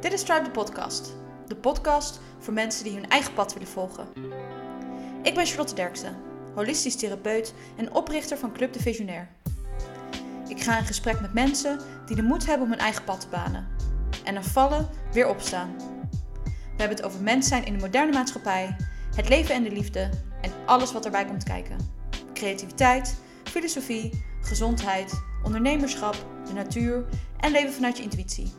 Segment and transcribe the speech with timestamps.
[0.00, 1.16] Dit is Tribe de podcast.
[1.46, 4.08] De podcast voor mensen die hun eigen pad willen volgen.
[5.22, 6.16] Ik ben Charlotte Derksen,
[6.54, 9.28] holistisch therapeut en oprichter van Club de Visionair.
[10.48, 13.28] Ik ga in gesprek met mensen die de moed hebben om hun eigen pad te
[13.28, 13.68] banen.
[14.24, 15.76] En dan vallen weer opstaan.
[16.44, 18.76] We hebben het over mens zijn in de moderne maatschappij,
[19.14, 20.10] het leven en de liefde
[20.40, 21.76] en alles wat erbij komt kijken.
[22.32, 23.16] Creativiteit,
[23.56, 27.04] filosofie, gezondheid, ondernemerschap, de natuur
[27.40, 28.52] en leven vanuit je intuïtie.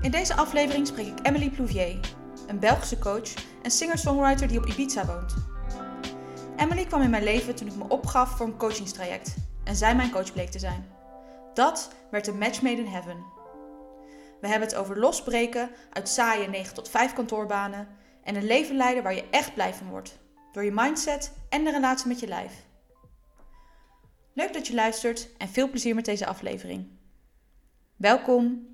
[0.00, 2.00] In deze aflevering spreek ik Emily Plouvier,
[2.46, 5.34] een Belgische coach en singer-songwriter die op Ibiza woont.
[6.56, 9.34] Emily kwam in mijn leven toen ik me opgaf voor een coachingstraject
[9.64, 10.86] en zij mijn coach bleek te zijn.
[11.54, 13.24] Dat werd een match made in heaven.
[14.40, 17.88] We hebben het over losbreken uit saaie 9 tot 5 kantoorbanen
[18.24, 20.18] en een leven leiden waar je echt blij van wordt.
[20.52, 22.68] Door je mindset en de relatie met je lijf.
[24.32, 26.86] Leuk dat je luistert en veel plezier met deze aflevering.
[27.96, 28.66] Welkom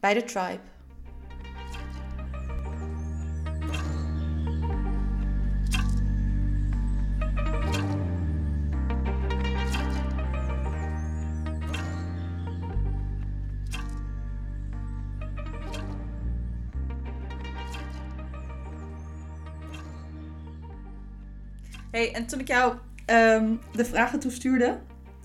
[0.00, 0.60] bij de Tribe.
[21.90, 24.80] Hey, en toen ik jou ehm, de vragen toestuurde,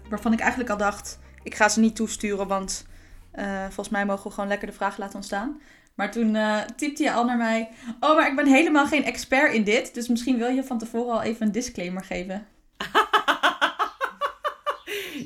[0.10, 2.86] waarvan ik eigenlijk al dacht, ik ga ze niet toesturen, want
[3.32, 5.62] eh, volgens mij mogen we gewoon lekker de vragen laten ontstaan.
[5.96, 9.54] Maar toen uh, typte je al naar mij, oh, maar ik ben helemaal geen expert
[9.54, 12.48] in dit, dus misschien wil je van tevoren al even een disclaimer geven.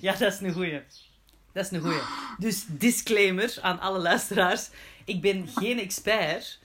[0.02, 0.82] ja, dat is een goeie.
[1.54, 2.02] Dat is een goeie.
[2.38, 4.70] Dus disclaimer aan alle luisteraars.
[5.06, 6.60] Ik ben geen expert,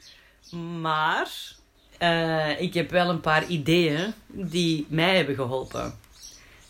[0.80, 1.30] maar
[2.03, 5.98] uh, ik heb wel een paar ideeën die mij hebben geholpen.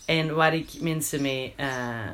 [0.07, 2.11] En waar ik mensen mee uh,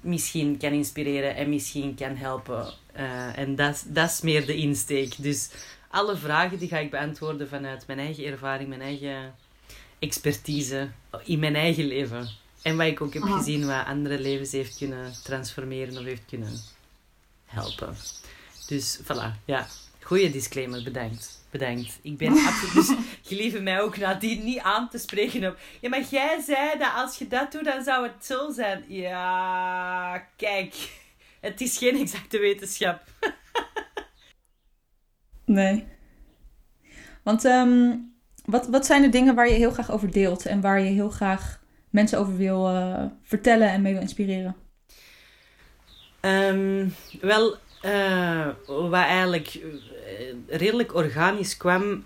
[0.00, 2.72] misschien kan inspireren en misschien kan helpen.
[2.96, 5.14] Uh, en dat, dat is meer de insteek.
[5.22, 5.50] Dus
[5.90, 9.34] alle vragen die ga ik beantwoorden vanuit mijn eigen ervaring, mijn eigen
[9.98, 10.90] expertise
[11.24, 12.28] in mijn eigen leven.
[12.62, 16.60] En wat ik ook heb gezien wat andere levens heeft kunnen transformeren of heeft kunnen
[17.44, 17.96] helpen.
[18.66, 19.66] Dus voilà, ja.
[20.06, 21.98] Goeie disclaimer, bedankt bedankt.
[22.02, 22.74] Ik ben absoluut...
[22.74, 25.58] Dus gelieve mij ook nadien niet aan te spreken op...
[25.80, 28.84] Ja, maar jij zei dat als je dat doet, dan zou het zo zijn.
[28.88, 30.74] Ja, kijk.
[31.40, 33.02] Het is geen exacte wetenschap.
[35.44, 35.86] nee.
[37.22, 38.12] Want um,
[38.44, 40.46] wat, wat zijn de dingen waar je heel graag over deelt...
[40.46, 44.56] en waar je heel graag mensen over wil uh, vertellen en mee wil inspireren?
[46.20, 49.95] Um, wel, uh, wat eigenlijk eh,
[50.48, 52.04] redelijk organisch kwam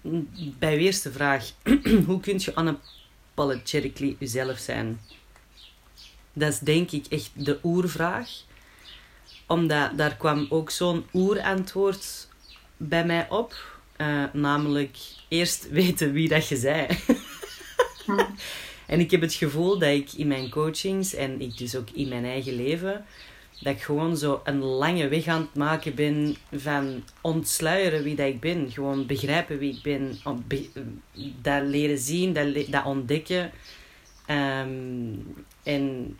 [0.58, 1.50] bij de eerste vraag.
[2.06, 5.00] Hoe kun je unapologetically jezelf zijn?
[6.32, 8.28] Dat is denk ik echt de oervraag.
[9.46, 12.28] Omdat daar kwam ook zo'n oerantwoord
[12.76, 13.78] bij mij op.
[13.96, 14.96] Uh, namelijk
[15.28, 16.86] eerst weten wie dat je zei.
[18.86, 22.08] en ik heb het gevoel dat ik in mijn coachings en ik dus ook in
[22.08, 23.04] mijn eigen leven
[23.60, 28.26] dat ik gewoon zo een lange weg aan het maken ben van ontsluieren wie dat
[28.26, 28.70] ik ben.
[28.70, 30.18] Gewoon begrijpen wie ik ben.
[31.42, 33.50] Dat leren zien, dat, dat ontdekken.
[34.26, 35.14] Ehm,
[35.62, 36.16] en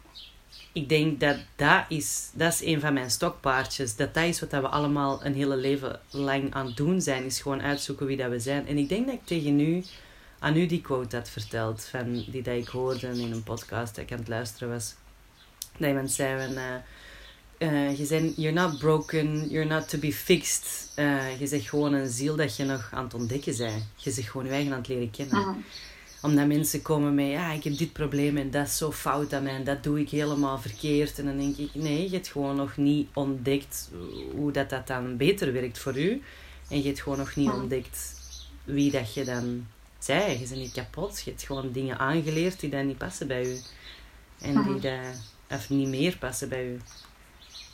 [0.73, 3.97] ik denk dat dat is, dat is een van mijn stokpaardjes.
[3.97, 7.25] Dat dat is wat we allemaal een hele leven lang aan het doen zijn.
[7.25, 8.67] Is gewoon uitzoeken wie dat we zijn.
[8.67, 9.85] En ik denk dat ik tegen u,
[10.39, 11.85] aan u die quote had verteld.
[11.85, 14.95] Van, die dat ik hoorde in een podcast dat ik aan het luisteren was.
[15.79, 16.55] Dat iemand zei van...
[16.57, 16.75] Uh,
[17.61, 20.91] uh, je bent, you're not broken, you're not to be fixed.
[20.97, 23.85] Uh, je zegt gewoon een ziel dat je nog aan het ontdekken bent.
[23.97, 25.65] Je zegt gewoon je eigen aan het leren kennen.
[26.23, 29.43] Omdat mensen komen met, ja, ik heb dit probleem en dat is zo fout aan
[29.43, 31.19] mij en dat doe ik helemaal verkeerd.
[31.19, 33.91] En dan denk ik, nee, je hebt gewoon nog niet ontdekt
[34.35, 36.23] hoe dat, dat dan beter werkt voor u.
[36.69, 38.15] En je hebt gewoon nog niet ontdekt
[38.65, 39.67] wie dat je dan
[39.99, 40.33] zij.
[40.33, 41.23] Je bent niet kapot.
[41.25, 43.57] Je hebt gewoon dingen aangeleerd die dan niet passen bij u.
[44.41, 46.81] En die dat, of niet meer passen bij u.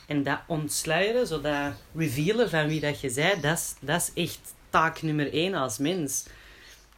[0.07, 4.23] En dat ontsluieren, zo dat revealen van wie dat je zei, dat is, dat is
[4.23, 6.25] echt taak nummer één als mens.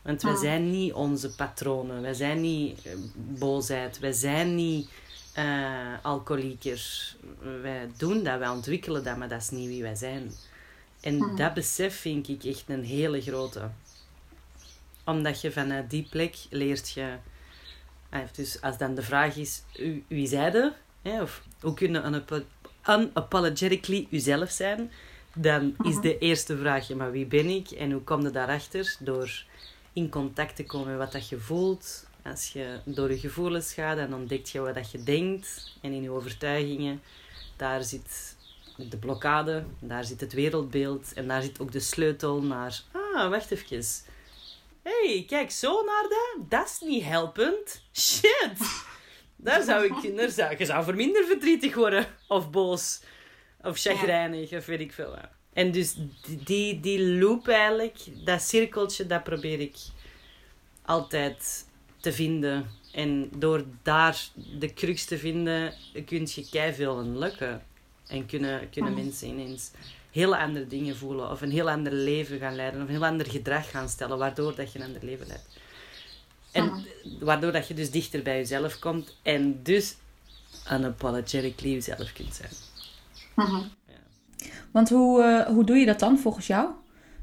[0.02, 0.40] Want wij ah.
[0.40, 2.02] zijn niet onze patronen.
[2.02, 4.00] Wij zijn niet uh, boosheid.
[4.00, 4.90] Wij zijn niet
[5.38, 7.14] uh, alcoholieker.
[7.62, 10.32] Wij doen dat, wij ontwikkelen dat, maar dat is niet wie wij zijn.
[11.00, 11.38] En ah.
[11.38, 13.70] dat besef vind ik echt een hele grote.
[15.06, 17.16] Omdat je vanuit die plek leert je...
[18.10, 19.64] Ah, dus als dan de vraag is,
[20.08, 20.74] wie zijde?
[21.04, 22.26] Of hoe kunnen een
[22.90, 24.92] unapologetically uzelf zijn,
[25.34, 26.02] dan is mhm.
[26.02, 28.96] de eerste vraag, maar wie ben ik en hoe kom je daarachter?
[29.00, 29.44] Door
[29.94, 33.98] in contact te komen met wat dat je voelt, Als je door je gevoelens gaat,
[33.98, 35.76] dan ontdek je wat dat je denkt.
[35.82, 37.02] En in je overtuigingen,
[37.56, 38.36] daar zit
[38.78, 41.14] de blokkade, daar zit het wereldbeeld.
[41.14, 42.82] En daar zit ook de sleutel naar...
[42.92, 43.84] Ah, wacht even.
[44.82, 46.50] hey, kijk zo naar dat.
[46.50, 47.82] Dat is niet helpend.
[47.94, 48.58] Shit!
[49.42, 50.18] Daar zou ik...
[50.18, 52.06] Daar zou, je zou voor minder verdrietig worden.
[52.28, 53.02] Of boos.
[53.62, 54.52] Of chagrijnig.
[54.52, 55.30] Of weet ik veel wat.
[55.54, 55.96] En dus
[56.44, 59.76] die, die loop eigenlijk, dat cirkeltje, dat probeer ik
[60.86, 61.66] altijd
[62.00, 62.66] te vinden.
[62.92, 64.28] En door daar
[64.60, 65.74] de crux te vinden,
[66.06, 67.64] kun je veel lukken.
[68.08, 69.02] En kunnen, kunnen mhm.
[69.02, 69.72] mensen ineens
[70.12, 71.30] heel andere dingen voelen.
[71.30, 72.82] Of een heel ander leven gaan leiden.
[72.82, 74.18] Of een heel ander gedrag gaan stellen.
[74.18, 75.60] Waardoor dat je een ander leven leidt.
[76.51, 76.86] En
[77.19, 79.18] waardoor dat je dus dichter bij jezelf komt.
[79.22, 79.96] En dus
[80.72, 82.51] unapologetically jezelf kunt zijn.
[83.36, 83.62] Mhm.
[84.72, 86.69] Want hoe, uh, hoe doe je dat dan volgens jou?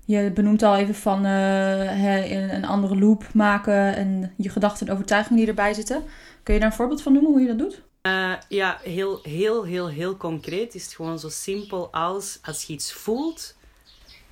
[0.05, 5.39] Je benoemt al even van uh, een andere loop maken en je gedachten en overtuigingen
[5.39, 6.05] die erbij zitten.
[6.43, 7.83] Kun je daar een voorbeeld van noemen hoe je dat doet?
[8.03, 12.73] Uh, ja, heel, heel, heel, heel concreet is het gewoon zo simpel als als je
[12.73, 13.57] iets voelt,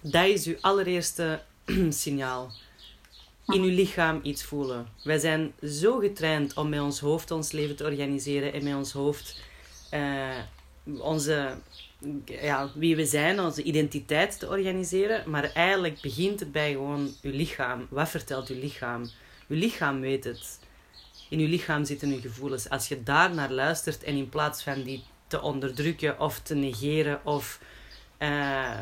[0.00, 1.40] dat is je allereerste
[1.88, 2.50] signaal.
[3.46, 4.86] In je lichaam iets voelen.
[5.02, 8.92] Wij zijn zo getraind om met ons hoofd ons leven te organiseren en met ons
[8.92, 9.40] hoofd
[9.92, 10.38] uh,
[10.98, 11.56] onze
[12.24, 15.30] ja, wie we zijn, onze identiteit te organiseren.
[15.30, 17.86] Maar eigenlijk begint het bij gewoon je lichaam.
[17.90, 19.10] Wat vertelt je lichaam?
[19.46, 20.58] Je lichaam weet het.
[21.28, 22.68] In je lichaam zitten je gevoelens.
[22.68, 27.20] Als je daar naar luistert en in plaats van die te onderdrukken of te negeren
[27.24, 27.60] of
[28.18, 28.78] uh,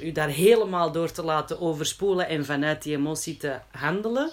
[0.00, 4.30] je daar helemaal door te laten overspoelen en vanuit die emotie te handelen,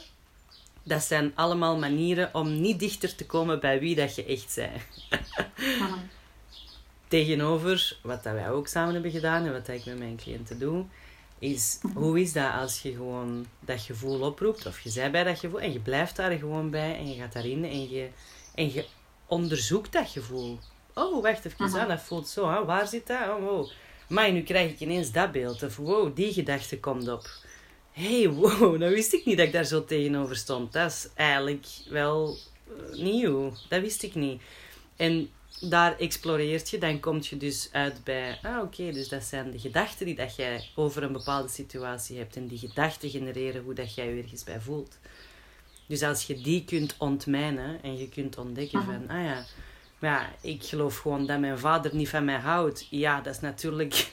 [0.84, 4.82] dat zijn allemaal manieren om niet dichter te komen bij wie dat je echt bent.
[7.08, 10.86] Tegenover, wat dat wij ook samen hebben gedaan en wat ik met mijn cliënten doe,
[11.40, 15.40] is hoe is dat als je gewoon dat gevoel oproept, of je zei bij dat
[15.40, 18.10] gevoel, en je blijft daar gewoon bij en je gaat daarin en je,
[18.56, 18.86] en je
[19.26, 20.60] onderzoekt dat gevoel.
[20.94, 22.66] Oh, wacht even, uh dat voelt zo, hè?
[22.66, 23.22] waar zit dat?
[23.22, 23.70] Oh, wow.
[24.12, 27.30] Maar nu krijg ik ineens dat beeld, of wow, die gedachte komt op.
[27.92, 30.74] hey, wow, nou wist ik niet dat ik daar zo tegenover stond.
[30.74, 32.38] Dat is eigenlijk wel
[32.68, 34.42] eh, nieuw, dat wist ik niet.
[34.96, 35.30] En
[35.60, 39.60] daar exploreert je, dan kom je dus uit bij, ah oké, dus dat zijn de
[39.60, 42.36] gedachten die dat jij over een bepaalde situatie hebt.
[42.36, 44.98] En die gedachten genereren hoe dat jij je ergens bij voelt.
[45.88, 49.46] Dus als je die kunt ontmijnen en je kunt ontdekken van, ah ja,
[50.02, 52.88] maar ja, ik geloof gewoon dat mijn vader niet van mij houdt.
[52.90, 54.12] Ja, dat is natuurlijk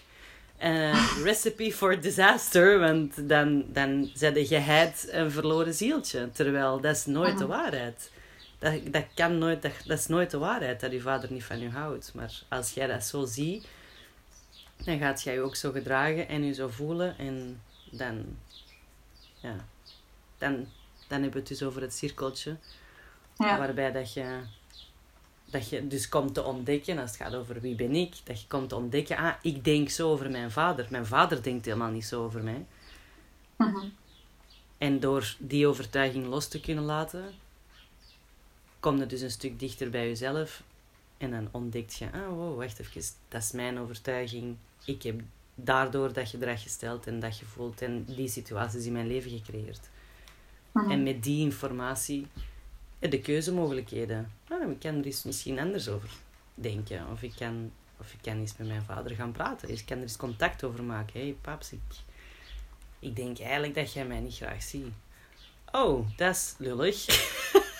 [0.58, 0.92] een
[1.24, 6.30] recipe for disaster, want dan, dan zet je een verloren zieltje.
[6.32, 8.10] Terwijl dat is nooit de waarheid
[8.58, 11.58] dat, dat, kan nooit, dat, dat is nooit de waarheid dat je vader niet van
[11.58, 12.14] je houdt.
[12.14, 13.66] Maar als jij dat zo ziet,
[14.76, 17.18] dan gaat jij je ook zo gedragen en je zo voelen.
[17.18, 18.36] En dan,
[19.34, 19.54] ja,
[20.38, 20.54] dan,
[21.08, 22.56] dan hebben we het dus over het cirkeltje.
[23.36, 24.40] Waarbij dat je,
[25.50, 28.46] dat je dus komt te ontdekken, als het gaat over wie ben ik, dat je
[28.46, 30.86] komt te ontdekken, ah, ik denk zo over mijn vader.
[30.90, 32.66] Mijn vader denkt helemaal niet zo over mij.
[33.56, 33.86] Mhm.
[34.78, 37.34] En door die overtuiging los te kunnen laten,
[38.80, 40.62] kom je dus een stuk dichter bij jezelf.
[41.16, 44.56] En dan ontdekt je, ah wow, wacht even, dat is mijn overtuiging.
[44.84, 45.20] Ik heb
[45.54, 49.88] daardoor dat gedrag gesteld en dat gevoeld en die situaties in mijn leven gecreëerd.
[50.72, 50.90] Mhm.
[50.90, 52.26] En met die informatie
[52.98, 54.32] de keuzemogelijkheden.
[54.48, 56.10] Ah, ik kan er eens misschien anders over
[56.54, 57.06] denken.
[57.12, 59.70] Of ik kan, of ik kan eens met mijn vader gaan praten.
[59.70, 61.20] Ik kan er eens contact over maken.
[61.20, 61.80] Hé, hey, paps, ik,
[62.98, 64.86] ik denk eigenlijk dat jij mij niet graag ziet.
[65.72, 67.04] Oh, dat is lullig.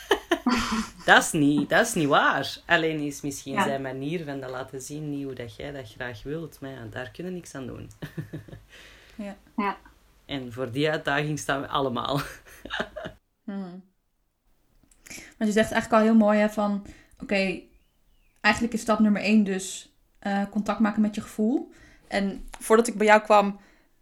[1.04, 2.56] dat, is niet, dat is niet waar.
[2.66, 6.22] Alleen is misschien zijn manier van dat laten zien niet hoe dat jij dat graag
[6.22, 6.60] wilt.
[6.60, 7.90] Maar ja, daar kunnen we niks aan doen.
[9.14, 9.37] ja.
[9.56, 9.78] ja.
[10.25, 12.20] En voor die uitdaging staan we allemaal.
[13.44, 13.82] hmm.
[15.38, 16.86] Maar je zegt eigenlijk al heel mooi hè, van...
[17.22, 17.60] Oké,
[18.40, 19.96] eigenlijk is stap nummer één dus
[20.26, 21.72] uh, contact maken met je gevoel.
[22.08, 23.58] En voordat ik bij jou kwam,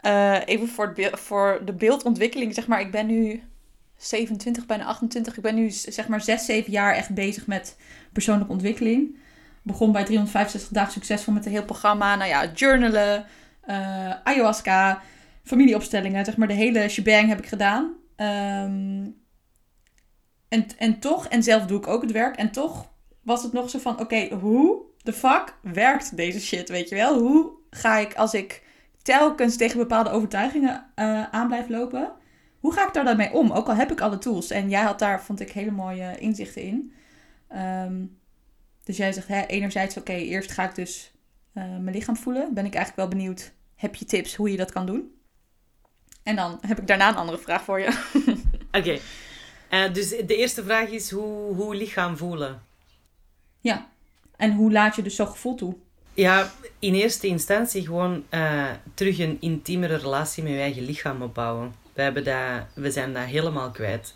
[0.07, 3.43] uh, even voor, voor de beeldontwikkeling, zeg maar, ik ben nu
[3.97, 5.37] 27, bijna 28.
[5.37, 7.77] Ik ben nu zeg maar 6, 7 jaar echt bezig met
[8.13, 9.17] persoonlijke ontwikkeling.
[9.63, 12.17] Begon bij 365 dagen succesvol met een heel programma.
[12.17, 13.27] Nou ja, journalen,
[13.69, 15.03] uh, ayahuasca,
[15.45, 16.25] familieopstellingen.
[16.25, 17.95] Zeg maar de hele shebang heb ik gedaan.
[18.17, 19.17] Um,
[20.49, 22.37] en, en toch, en zelf doe ik ook het werk.
[22.37, 22.89] En toch
[23.23, 27.19] was het nog zo van, oké, hoe de fuck werkt deze shit, weet je wel?
[27.19, 28.63] Hoe ga ik als ik
[29.03, 32.13] telkens tegen bepaalde overtuigingen uh, aan blijf lopen
[32.67, 33.51] hoe ga ik daar dan mee om?
[33.51, 34.51] Ook al heb ik alle tools.
[34.51, 36.93] En jij had daar, vond ik, hele mooie inzichten in.
[37.49, 38.05] Ehm,
[38.85, 41.13] dus jij zegt, hè, enerzijds, oké, eerst ga ik dus
[41.55, 42.55] uh, mijn lichaam voelen.
[42.55, 45.15] Ben ik eigenlijk wel benieuwd, heb je tips hoe je dat kan doen?
[46.23, 48.03] En dan heb ik daarna een andere vraag voor je.
[48.79, 48.99] Oké.
[49.71, 52.63] Uh, dus de eerste vraag is hoe, hoe lichaam voelen.
[53.61, 53.89] Ja,
[54.37, 55.75] en hoe laat je dus zo gevoel toe?
[56.15, 61.75] Ja, in eerste instantie gewoon uh, terug een intiemere relatie met je eigen lichaam opbouwen.
[61.93, 64.15] We, hebben dat, we zijn dat helemaal kwijt.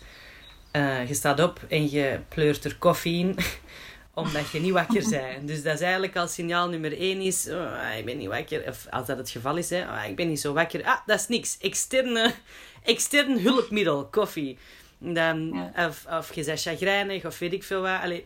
[0.75, 3.37] Uh, je staat op en je pleurt er koffie in,
[4.13, 5.47] omdat je niet wakker bent.
[5.47, 8.67] Dus dat is eigenlijk al signaal nummer één is, oh, ik ben niet wakker.
[8.67, 10.83] Of als dat het geval is, hè, oh, ik ben niet zo wakker.
[10.83, 11.57] Ah, dat is niks.
[11.57, 12.33] Externe,
[12.83, 14.57] extern hulpmiddel, koffie.
[15.03, 18.01] Dan, of, of je bent chagrijnig of weet ik veel wat.
[18.01, 18.25] Allee,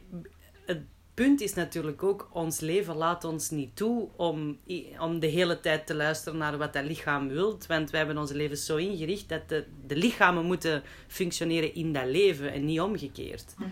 [0.65, 0.81] het
[1.13, 4.59] punt is natuurlijk ook, ons leven laat ons niet toe om,
[4.99, 7.59] om de hele tijd te luisteren naar wat dat lichaam wil.
[7.67, 12.05] Want wij hebben ons leven zo ingericht dat de, de lichamen moeten functioneren in dat
[12.05, 13.53] leven en niet omgekeerd.
[13.57, 13.69] Mhm.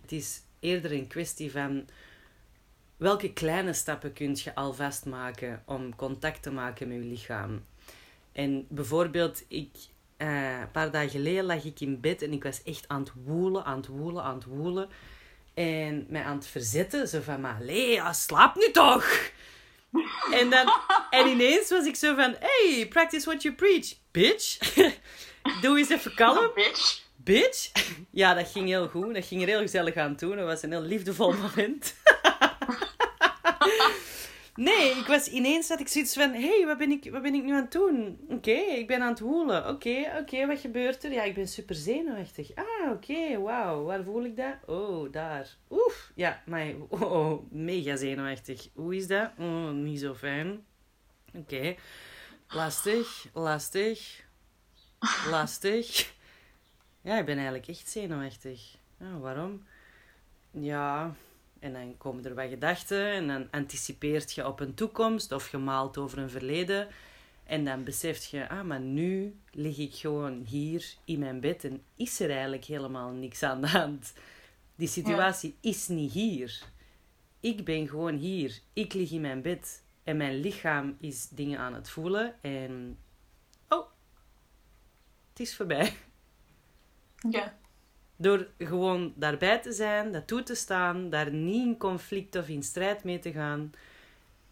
[0.00, 1.84] Het is eerder een kwestie van
[2.96, 7.64] welke kleine stappen kun je alvast maken om contact te maken met je lichaam.
[8.32, 9.70] En bijvoorbeeld, ik,
[10.22, 13.12] uh, een paar dagen geleden lag ik in bed en ik was echt aan het
[13.24, 14.88] woelen, aan het woelen, aan het woelen.
[15.54, 17.08] En mij aan het verzetten.
[17.08, 19.30] Zo van, maar Lea, slaap nu toch!
[20.40, 20.72] en, dan,
[21.10, 24.74] en ineens was ik zo van, hey, practice what you preach, bitch.
[25.62, 26.50] Doe eens even kalm.
[26.54, 27.02] bitch.
[27.16, 27.70] Bitch?
[28.10, 29.14] Ja, dat ging heel goed.
[29.14, 30.36] Dat ging er heel gezellig aan toe.
[30.36, 31.94] Dat was een heel liefdevol moment.
[34.60, 37.34] Nee, ik was ineens dat ik zoiets van, hé, hey, wat, ben ik, wat ben
[37.34, 38.20] ik nu aan het doen?
[38.28, 39.68] Oké, ik ben aan het woelen.
[39.68, 41.12] Oké, oké, wat gebeurt er?
[41.12, 42.54] Ja, ik ben super zenuwachtig.
[42.54, 44.54] Ah, oké, wauw, waar voel ik dat?
[44.66, 45.56] Oh, daar.
[45.70, 48.68] Oef, ja, maar, oh, mega zenuwachtig.
[48.74, 49.30] Hoe is dat?
[49.38, 50.64] Oh, niet zo fijn.
[51.34, 51.74] Oké,
[52.48, 54.24] lastig, lastig,
[55.30, 56.14] lastig.
[57.02, 58.76] Ja, ik ben eigenlijk echt zenuwachtig.
[59.00, 59.66] Oh, waarom?
[60.50, 61.14] Ja,
[61.60, 65.58] en dan komen er wat gedachten en dan anticipeert je op een toekomst of je
[65.58, 66.88] maalt over een verleden.
[67.44, 71.82] En dan beseft je, ah, maar nu lig ik gewoon hier in mijn bed en
[71.96, 74.12] is er eigenlijk helemaal niks aan de hand.
[74.76, 76.62] Die situatie is niet hier.
[77.40, 78.60] Ik ben gewoon hier.
[78.72, 82.42] Ik lig in mijn bed en mijn lichaam is dingen aan het voelen.
[82.42, 82.98] En
[83.68, 83.86] oh,
[85.28, 85.96] het is voorbij.
[87.30, 87.58] Ja.
[88.22, 92.62] Door gewoon daarbij te zijn, dat toe te staan, daar niet in conflict of in
[92.62, 93.72] strijd mee te gaan.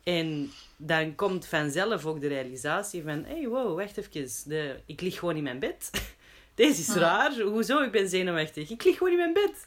[0.02, 3.24] En dan komt vanzelf ook de realisatie van...
[3.24, 4.28] Hé, hey, wow, wacht even.
[4.44, 5.90] De, ik lig gewoon in mijn bed.
[6.54, 7.40] Deze is raar.
[7.40, 7.82] Hoezo?
[7.82, 8.70] Ik ben zenuwachtig.
[8.70, 9.66] Ik lig gewoon in mijn bed.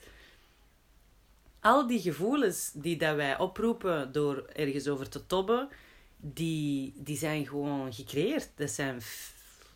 [1.60, 5.70] Al die gevoelens die dat wij oproepen door ergens over te tobben...
[6.24, 8.50] Die, die zijn gewoon gecreëerd.
[8.56, 9.02] Dat zijn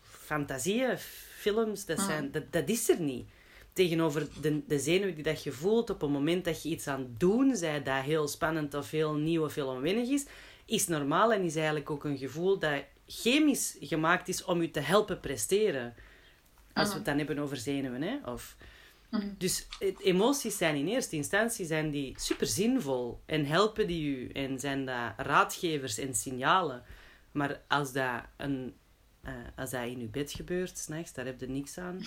[0.02, 0.98] fantasieën,
[1.38, 1.86] films.
[1.86, 3.28] Dat, zijn, dat, dat is er niet
[3.76, 7.00] tegenover de, de zenuw die dat je voelt op het moment dat je iets aan
[7.00, 10.26] het doen zij dat heel spannend of heel nieuw of heel onwennig is,
[10.66, 14.80] is normaal en is eigenlijk ook een gevoel dat chemisch gemaakt is om je te
[14.80, 15.94] helpen presteren.
[16.74, 18.02] Als we het dan hebben over zenuwen.
[18.02, 18.18] Hè?
[18.26, 18.56] Of,
[19.10, 19.30] mhm.
[19.38, 19.68] Dus
[19.98, 24.86] emoties zijn in eerste instantie zijn die super zinvol en helpen die u en zijn
[24.86, 26.84] dat raadgevers en signalen.
[27.32, 28.74] Maar als dat, een,
[29.26, 32.00] uh, als dat in uw bed gebeurt, s'nachts, daar heb je niks aan.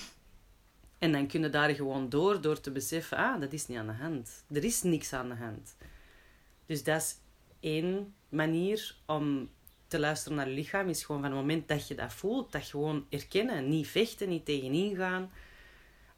[0.98, 3.92] En dan kunnen daar gewoon door, door te beseffen, ah, dat is niet aan de
[3.92, 4.44] hand.
[4.52, 5.76] Er is niks aan de hand.
[6.66, 7.16] Dus dat is
[7.60, 9.50] één manier om
[9.86, 12.64] te luisteren naar je lichaam, is gewoon van het moment dat je dat voelt, dat
[12.64, 13.68] gewoon erkennen.
[13.68, 15.30] Niet vechten, niet tegenin gaan.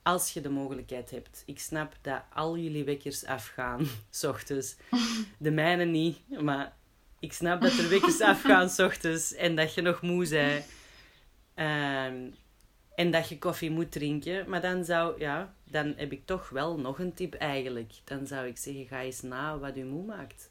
[0.03, 1.43] Als je de mogelijkheid hebt.
[1.47, 4.77] Ik snap dat al jullie wekkers afgaan, s ochtends.
[5.39, 6.77] De mijne niet, maar
[7.19, 9.35] ik snap dat er wekkers afgaan, s ochtends.
[9.35, 10.65] En dat je nog moe bent.
[11.55, 12.35] Um,
[13.01, 14.49] en dat je koffie moet drinken.
[14.49, 17.93] Maar dan zou, ja, dan heb ik toch wel nog een tip eigenlijk.
[18.05, 20.51] Dan zou ik zeggen, ga eens na wat je moe maakt.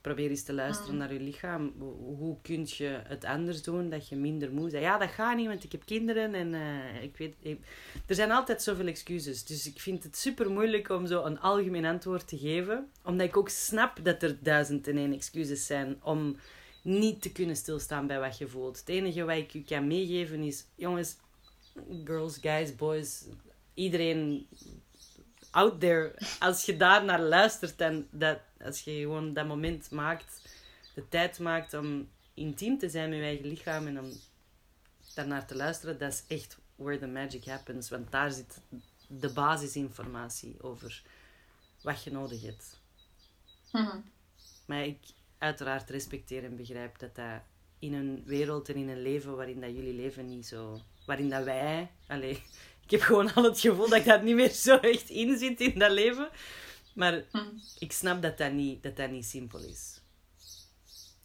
[0.00, 0.98] Probeer eens te luisteren ah.
[0.98, 1.72] naar je lichaam.
[2.18, 4.82] Hoe kun je het anders doen dat je minder moe bent?
[4.82, 7.34] Ja, dat gaat niet, want ik heb kinderen en uh, ik weet...
[8.06, 9.44] Er zijn altijd zoveel excuses.
[9.44, 12.90] Dus ik vind het super moeilijk om zo een algemeen antwoord te geven.
[13.04, 16.36] Omdat ik ook snap dat er duizend en één excuses zijn om
[16.82, 18.78] niet te kunnen stilstaan bij wat je voelt.
[18.78, 21.16] Het enige wat ik je kan meegeven is, jongens,
[22.04, 23.24] girls, guys, boys,
[23.74, 24.46] iedereen
[25.50, 30.42] out there, als je daar naar luistert en dat, als je gewoon dat moment maakt,
[30.94, 34.12] de tijd maakt om intiem te zijn met je eigen lichaam en om
[35.14, 37.90] daarnaar te luisteren, dat is echt where the magic happens.
[37.90, 38.60] Want daar zit
[39.06, 41.02] de basisinformatie over
[41.82, 42.80] wat je nodig hebt.
[43.72, 43.98] Mhm.
[44.66, 44.98] Maar ik
[45.38, 47.40] uiteraard respecteer en begrijp dat dat
[47.78, 50.80] in een wereld en in een leven waarin dat jullie leven niet zo
[51.12, 51.90] waarin dat wij...
[52.06, 52.42] Allee,
[52.84, 55.60] ik heb gewoon al het gevoel dat ik dat niet meer zo echt in zit
[55.60, 56.28] in dat leven.
[56.94, 57.44] Maar hm.
[57.78, 60.00] ik snap dat dat niet, dat dat niet simpel is.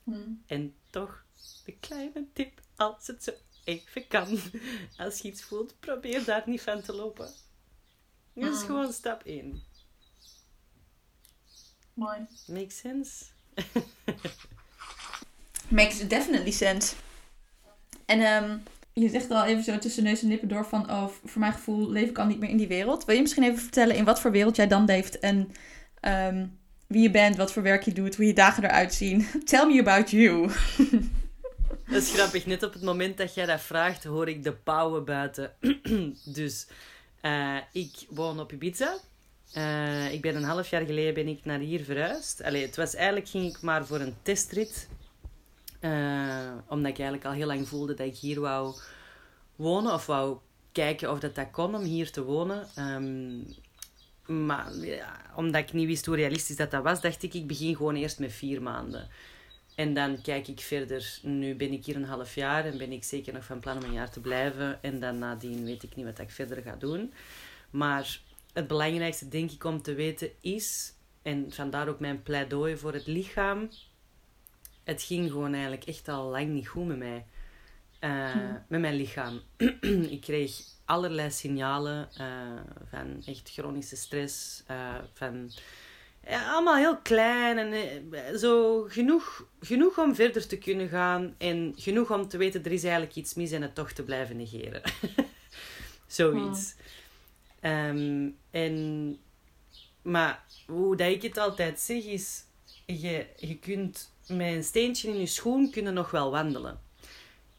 [0.03, 0.33] Hm.
[0.47, 1.23] En toch,
[1.65, 3.31] de kleine tip, als het zo
[3.63, 4.39] even kan.
[4.97, 7.33] Als je iets voelt, probeer daar niet van te lopen.
[8.33, 8.65] Dat is Mm.
[8.65, 9.63] gewoon stap 1.
[11.93, 12.27] Mooi.
[12.47, 13.25] Makes sense?
[15.67, 16.95] Makes definitely sense.
[18.05, 18.57] En ehm,
[19.01, 20.91] je zegt al even zo tussen neus en lippen door van...
[20.91, 23.05] Oh, voor mijn gevoel leef ik al niet meer in die wereld.
[23.05, 25.19] Wil je misschien even vertellen in wat voor wereld jij dan leeft?
[25.19, 25.51] En
[25.99, 26.45] ehm,
[26.87, 29.27] wie je bent, wat voor werk je doet, hoe je dagen eruit zien.
[29.45, 30.49] Tell me about you.
[31.89, 32.45] Dat is grappig.
[32.45, 35.51] Net op het moment dat jij dat vraagt, hoor ik de pauwen buiten.
[36.39, 36.67] dus
[37.21, 38.97] eh, ik woon op Ibiza.
[39.53, 42.43] Eh, ik ben een half jaar geleden ben ik naar hier verhuisd.
[42.43, 44.87] Allee, het was eigenlijk ging ik maar voor een testrit.
[45.87, 48.75] Eh, omdat ik eigenlijk al heel lang voelde dat ik hier wou
[49.55, 49.93] wonen.
[49.93, 50.37] Of wou
[50.71, 52.67] kijken of dat, dat kon om hier te wonen.
[52.75, 53.41] Ehm,
[54.47, 57.75] maar ja, omdat ik niet wist hoe realistisch dat, dat was, dacht ik, ik begin
[57.75, 59.07] gewoon eerst met vier maanden.
[59.75, 61.19] En dan kijk ik verder.
[61.21, 63.83] Nu ben ik hier een half jaar en ben ik zeker nog van plan om
[63.83, 64.83] een jaar te blijven.
[64.83, 67.13] En dan nadien weet ik niet wat ik verder ga doen.
[67.69, 68.19] Maar
[68.53, 73.07] het belangrijkste, denk ik, om te weten is, en vandaar ook mijn pleidooi voor het
[73.07, 73.69] lichaam,
[74.87, 77.25] het ging gewoon eigenlijk echt al lang niet goed met mij.
[77.99, 78.35] Eh,
[78.67, 79.41] Met mijn lichaam.
[80.15, 82.27] ik kreeg allerlei signalen eh,
[82.89, 85.51] van echt chronische stress, eh, van
[86.27, 92.11] ja, allemaal heel klein en zo genoeg, genoeg om verder te kunnen gaan en genoeg
[92.11, 94.81] om te weten er is eigenlijk iets mis en het toch te blijven negeren.
[96.07, 96.75] Zoiets.
[97.59, 99.17] Ehm, en,
[100.01, 102.43] maar hoe dat ik het altijd zeg is,
[102.85, 106.79] je, je kunt met een steentje in je schoen kunnen nog wel wandelen.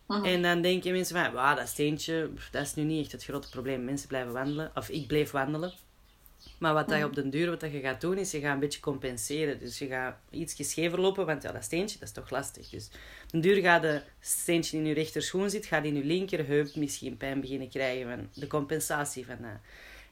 [0.06, 0.25] Mhm.
[0.25, 3.48] En dan denken mensen van, wauw, dat steentje, dat is nu niet echt het grote
[3.48, 3.84] probleem.
[3.84, 5.72] Mensen blijven wandelen, of ik bleef wandelen.
[6.58, 8.54] Maar wat dat je op den duur wat dat je gaat doen, is je gaat
[8.54, 9.58] een beetje compenseren.
[9.58, 12.68] Dus je gaat iets schever lopen, want ja, dat steentje, dat is toch lastig.
[12.68, 12.87] Dus
[13.25, 17.16] op den duur gaat de steentje in je rechterschoen zit, gaat in je linkerheup misschien
[17.16, 19.60] pijn beginnen krijgen van de compensatie van dat.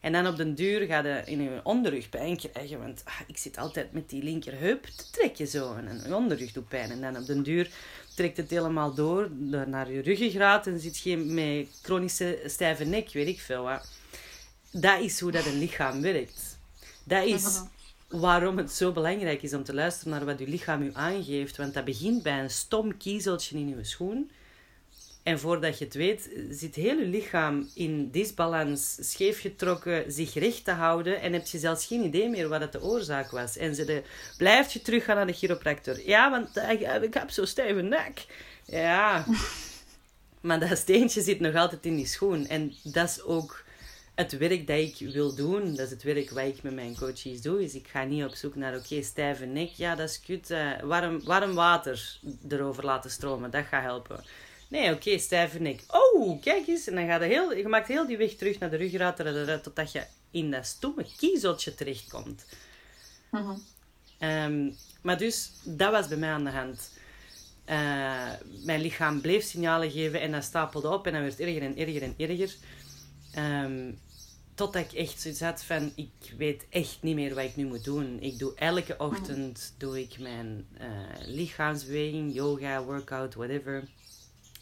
[0.01, 3.37] En dan op den duur gaat je in je onderrug pijn krijgen, want ah, ik
[3.37, 5.73] zit altijd met die linkerheup te trekken zo.
[5.73, 6.91] En je onderrug doet pijn.
[6.91, 7.69] En dan op den duur
[8.15, 13.11] trekt het helemaal door door naar je ruggengraat en zit je met chronische stijve nek,
[13.11, 13.89] weet ik veel wat.
[14.71, 16.57] Dat is hoe dat een lichaam werkt.
[17.03, 17.61] Dat is
[18.07, 21.57] waarom het zo belangrijk is om te luisteren naar wat je lichaam je aangeeft.
[21.57, 24.31] Want dat begint bij een stom kiezeltje in je schoen.
[25.27, 30.65] En voordat je het weet, zit heel je lichaam in disbalans, scheef getrokken, zich recht
[30.65, 31.21] te houden.
[31.21, 33.57] En heb je zelfs geen idee meer wat het de oorzaak was.
[33.57, 34.03] En ze de,
[34.37, 36.01] blijf je teruggaan naar de chiropractor.
[36.05, 38.25] Ja, want ik, ik heb zo'n stijve nek.
[38.65, 39.25] Ja.
[40.41, 42.47] Maar dat steentje zit nog altijd in die schoen.
[42.47, 43.63] En dat is ook
[44.15, 45.75] het werk dat ik wil doen.
[45.75, 47.63] Dat is het werk wat ik met mijn coaches doe.
[47.63, 49.69] Is ik ga niet op zoek naar, oké, stijve nek.
[49.69, 50.51] Ja, dat is kut.
[50.51, 53.51] eh, warm, warm water erover laten stromen.
[53.51, 54.23] Dat gaat helpen.
[54.67, 55.83] Nee, oké, stijve nek.
[55.87, 56.87] Oh, kijk eens.
[56.87, 59.91] En dan gaat je, heel, je maakt heel die weg terug naar de tadadada, Totdat
[59.91, 62.45] je in dat stomme kiezeltje terechtkomt.
[63.31, 63.57] Mhm.
[64.17, 66.91] Ehm, maar dus, dat was bij mij aan de hand.
[67.65, 68.31] Eh,
[68.63, 72.01] mijn lichaam bleef signalen geven en dat stapelde op en dat werd erger en erger
[72.01, 72.55] en erger.
[73.31, 73.91] Ehm,
[74.55, 77.83] totdat ik echt zoiets had van, ik weet echt niet meer wat ik nu moet
[77.83, 78.17] doen.
[78.21, 80.87] Ik doe elke ochtend doe ik mijn eh,
[81.25, 83.83] lichaamsbeweging, yoga, workout, whatever.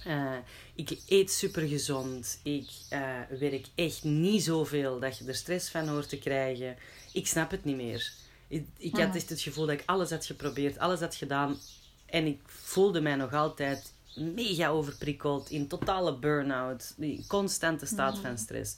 [0.05, 0.31] Eh,
[0.75, 2.39] ik eet super gezond.
[2.43, 2.99] Ik eh,
[3.39, 6.75] werk echt niet zoveel dat je er stress van hoort te krijgen.
[7.13, 8.11] Ik snap het niet meer.
[8.47, 9.15] Ik, ik had Mhm.
[9.15, 11.57] echt het gevoel dat ik alles had geprobeerd, alles had gedaan.
[12.05, 18.37] En ik voelde mij nog altijd mega overprikkeld, in totale burn-out, in constante staat van
[18.37, 18.75] stress.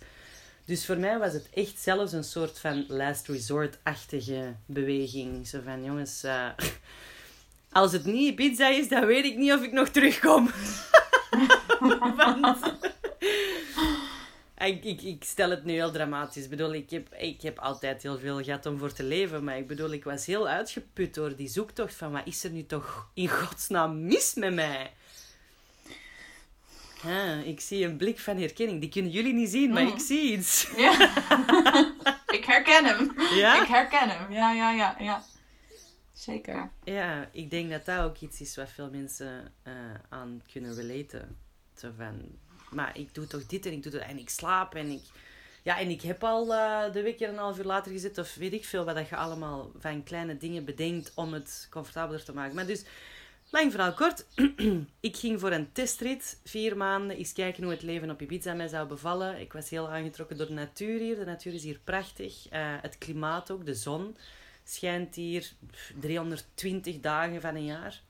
[0.65, 5.47] Dus voor mij was het echt zelfs een soort van last resort-achtige beweging.
[5.47, 6.47] Zo van, jongens, eh,
[7.71, 10.49] als het niet pizza is, dan weet ik niet of ik nog terugkom.
[12.15, 12.73] Want-
[14.57, 16.43] ik, ik, ik stel het nu heel dramatisch.
[16.43, 19.43] Ik bedoel, ik heb, ik heb altijd heel veel gehad om voor te leven.
[19.43, 22.11] Maar ik bedoel, ik was heel uitgeput door die zoektocht van...
[22.11, 24.91] Wat is er nu toch in godsnaam mis met mij?
[27.05, 28.81] Ah, ik zie een blik van herkenning.
[28.81, 29.93] Die kunnen jullie niet zien, maar Mm.
[29.93, 30.67] ik zie iets.
[30.77, 30.91] Ja.
[32.37, 33.13] ik herken hem.
[33.35, 33.61] Ja?
[33.61, 34.31] Ik herken hem.
[34.33, 35.23] Ja, ja, ja, ja.
[36.27, 36.71] Zeker.
[36.83, 39.73] Ja, ik denk dat dat ook iets is wat veel mensen eh,
[40.09, 41.37] aan kunnen relaten.
[41.75, 42.21] Zo van,
[42.69, 45.01] maar ik doe toch dit en ik doe dat en ik slaap en ik...
[45.63, 48.53] Ja, en ik heb al eh, de wekker een half uur later gezet of weet
[48.53, 52.55] ik veel wat dat je allemaal van kleine dingen bedenkt om het comfortabeler te maken.
[52.55, 52.83] Maar dus,
[53.49, 54.25] lang verhaal kort.
[54.99, 58.67] ik ging voor een testrit, vier maanden, eens kijken hoe het leven op Ibiza mij
[58.67, 59.39] zou bevallen.
[59.39, 61.15] Ik was heel aangetrokken door de natuur hier.
[61.15, 62.49] De natuur is hier prachtig.
[62.49, 64.15] Eh, het klimaat ook, de zon
[64.69, 68.01] schijnt hier pff, 320 dagen van een jaar.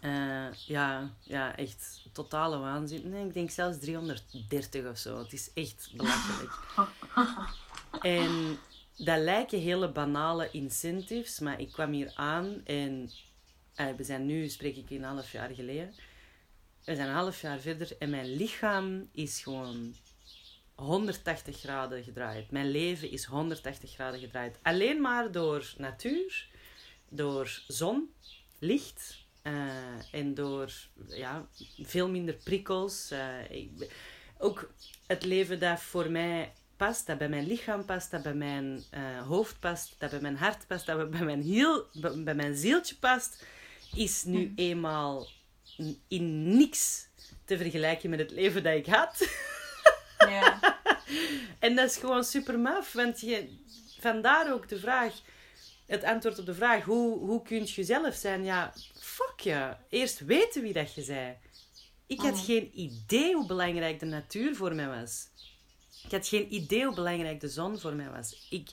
[0.00, 3.08] Eh, ja, ja, echt totale waanzin.
[3.08, 5.18] Nee, ik denk zelfs 330 of zo.
[5.18, 6.52] Het is echt belachelijk.
[8.02, 8.58] En
[8.96, 13.10] dat lijken hele banale incentives, maar ik kwam hier aan en
[13.74, 15.94] eh, we zijn nu, spreek ik een half jaar geleden,
[16.84, 19.94] we zijn een half jaar verder en mijn lichaam is gewoon
[20.74, 22.50] 180 graden gedraaid.
[22.50, 24.58] Mijn leven is 180 graden gedraaid.
[24.62, 26.48] Alleen maar door natuur,
[27.08, 28.14] door zon,
[28.58, 30.70] licht eh, en door
[31.08, 31.46] ja,
[31.82, 33.10] veel minder prikkels.
[33.10, 33.92] Eh, ik-
[34.38, 34.70] ook
[35.06, 39.22] het leven dat voor mij past, dat bij mijn lichaam past, dat bij mijn eh,
[39.26, 41.86] hoofd past, dat bij mijn hart past, dat bij mijn, heel,
[42.24, 43.44] bij mijn zieltje past,
[43.94, 45.28] is nu eenmaal
[46.08, 47.08] in niks
[47.44, 49.28] te vergelijken met het leven dat ik had.
[50.18, 50.63] Ja.
[51.58, 53.48] En dat is gewoon super maf, want je,
[54.00, 55.12] vandaar ook de vraag,
[55.86, 58.44] het antwoord op de vraag, hoe, hoe kun je jezelf zijn?
[58.44, 59.76] Ja, fuck je.
[59.88, 61.36] Eerst weten wie dat je zei.
[62.06, 62.42] Ik had Mm.
[62.44, 65.28] geen idee hoe belangrijk de natuur voor mij was.
[66.04, 68.46] Ik had geen idee hoe belangrijk de zon voor mij was.
[68.50, 68.68] Ik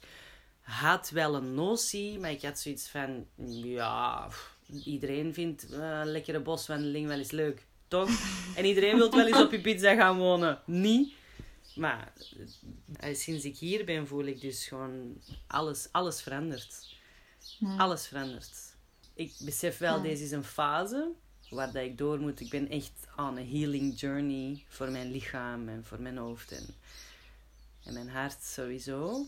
[0.61, 3.25] had wel een notie, maar ik had zoiets van,
[3.63, 4.27] ja,
[4.85, 8.09] iedereen vindt eh, een lekkere boswandeling wel eens leuk, toch?
[8.55, 10.61] En iedereen wil wel eens op je pizza gaan wonen.
[10.65, 11.13] Niet.
[11.75, 12.13] Maar
[12.99, 16.95] eh, sinds ik hier ben, voel ik dus gewoon alles, alles verandert.
[17.77, 18.75] Alles verandert.
[19.13, 20.01] Ik besef wel, Ja.
[20.01, 21.11] deze is een fase
[21.49, 22.39] waar dat ik door moet.
[22.39, 26.65] Ik ben echt on een healing journey voor mijn lichaam en voor mijn hoofd en,
[27.83, 29.25] en mijn hart sowieso.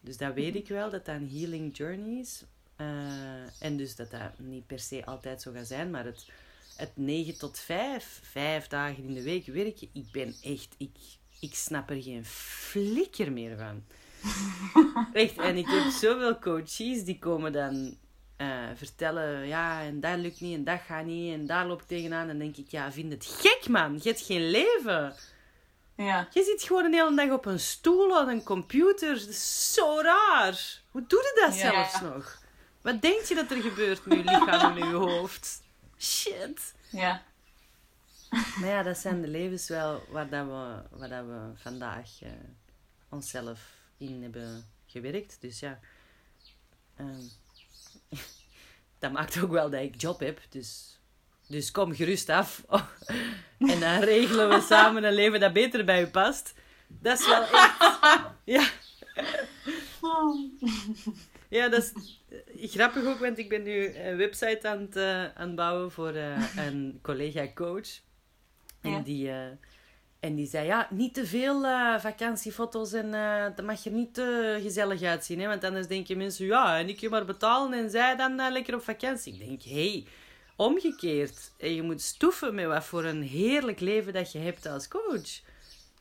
[0.00, 2.42] Dus dat weet ik wel, dat dat een healing journey is.
[2.76, 6.26] Eh, en dus dat dat niet per se altijd zo gaat zijn, maar het,
[6.76, 10.96] het 9 tot 5, vijf dagen in de week werken, ik ben echt, ik,
[11.40, 13.84] ik snap er geen flikker meer van.
[15.12, 17.96] Echt, en ik heb zoveel coaches die komen dan
[18.36, 21.86] eh, vertellen, ja, en dat lukt niet, en dat gaat niet, en daar loop ik
[21.88, 22.20] tegenaan.
[22.20, 23.94] En dan denk ik, ja, vind het gek, man.
[24.02, 25.14] Je hebt geen leven.
[25.96, 26.28] Ja.
[26.32, 29.14] Je zit gewoon een hele dag op een stoel aan een computer.
[29.18, 30.80] Dat is zo raar.
[30.90, 31.70] Hoe doe je dat Ja.
[31.72, 32.38] zelfs nog?
[32.82, 35.62] Wat denk je dat er gebeurt met je lichaam en je hoofd?
[35.98, 36.74] Shit.
[36.90, 37.22] Ja.
[38.30, 42.30] Maar ja, dat zijn de levens wel waar, dat we, waar dat we vandaag eh,
[43.08, 45.40] onszelf in hebben gewerkt.
[45.40, 45.78] Dus ja,
[46.96, 47.22] ehm,
[48.98, 50.40] dat maakt ook wel dat ik job heb.
[50.48, 50.98] Dus,
[51.46, 52.64] dus kom gerust af.
[53.72, 56.54] en dan regelen we samen een leven dat beter bij u past.
[56.86, 57.78] Dat is wel echt...
[58.44, 58.70] Ja,
[61.48, 65.24] ja, dat is eh, grappig ook, want ik ben nu een website aan het, eh,
[65.24, 66.14] aan het bouwen voor
[66.56, 68.00] een collega-coach.
[68.80, 69.46] En, die, eh,
[70.20, 74.14] en die zei, ja, niet te veel eh, vakantiefoto's en eh dat mag er niet
[74.14, 75.40] te gezellig uitzien.
[75.40, 75.46] Hè?
[75.46, 78.82] Want anders denken mensen, ja, en ik je maar betalen en zij dan lekker op
[78.82, 79.32] vakantie.
[79.32, 80.04] Ik denk, hé, hey,
[80.56, 81.52] omgekeerd.
[81.58, 85.40] En je moet stoeven met wat voor een heerlijk leven dat je hebt als coach.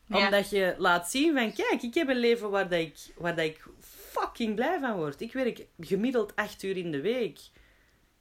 [0.05, 0.25] Ja.
[0.25, 3.45] Omdat je laat zien van, kijk, ik heb een leven waar, dat ik, waar dat
[3.45, 3.67] ik
[4.11, 5.21] fucking blij van word.
[5.21, 7.39] Ik werk gemiddeld acht uur in de week.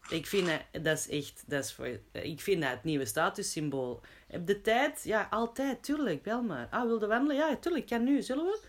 [0.08, 4.00] Ik vind dat, dat is echt, dat is voor, ik vind dat het nieuwe statussymbool.
[4.26, 5.00] Heb de tijd?
[5.04, 6.68] Ja, altijd, tuurlijk, wel maar.
[6.70, 7.36] Ah, wilde wandelen?
[7.36, 8.60] Ja, tuurlijk, kan nu, zullen we?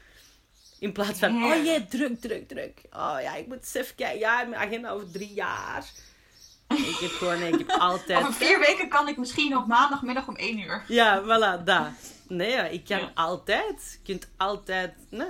[0.80, 2.82] In plaats van, oh jee, druk, druk, druk.
[2.92, 4.20] Oh ja, ik moet eens even kijken.
[4.20, 5.86] Ja, mijn agenda over drie jaar.
[6.68, 8.20] Ik heb gewoon, ik heb altijd...
[8.20, 10.84] Over vier weken kan ik misschien op maandagmiddag om één uur.
[10.88, 11.88] Ja, voilà, dat.
[12.28, 13.12] Nee, ik kan Ja.
[13.16, 14.00] altijd.
[14.04, 14.94] Je kunt altijd...
[15.10, 15.30] Nee,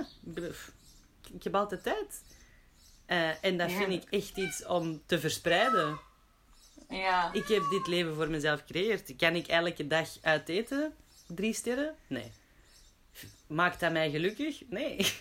[1.32, 2.22] ik heb altijd tijd.
[3.10, 5.98] Eh, en dat vind ik echt iets om te verspreiden.
[6.88, 7.32] Ja.
[7.32, 9.16] Ik heb dit leven voor mezelf gecreëerd.
[9.16, 10.94] Kan ik elke dag uit eten?
[11.26, 11.94] Drie sterren?
[12.06, 12.30] Nee.
[13.46, 14.62] Maakt dat mij gelukkig?
[14.68, 15.12] Nee.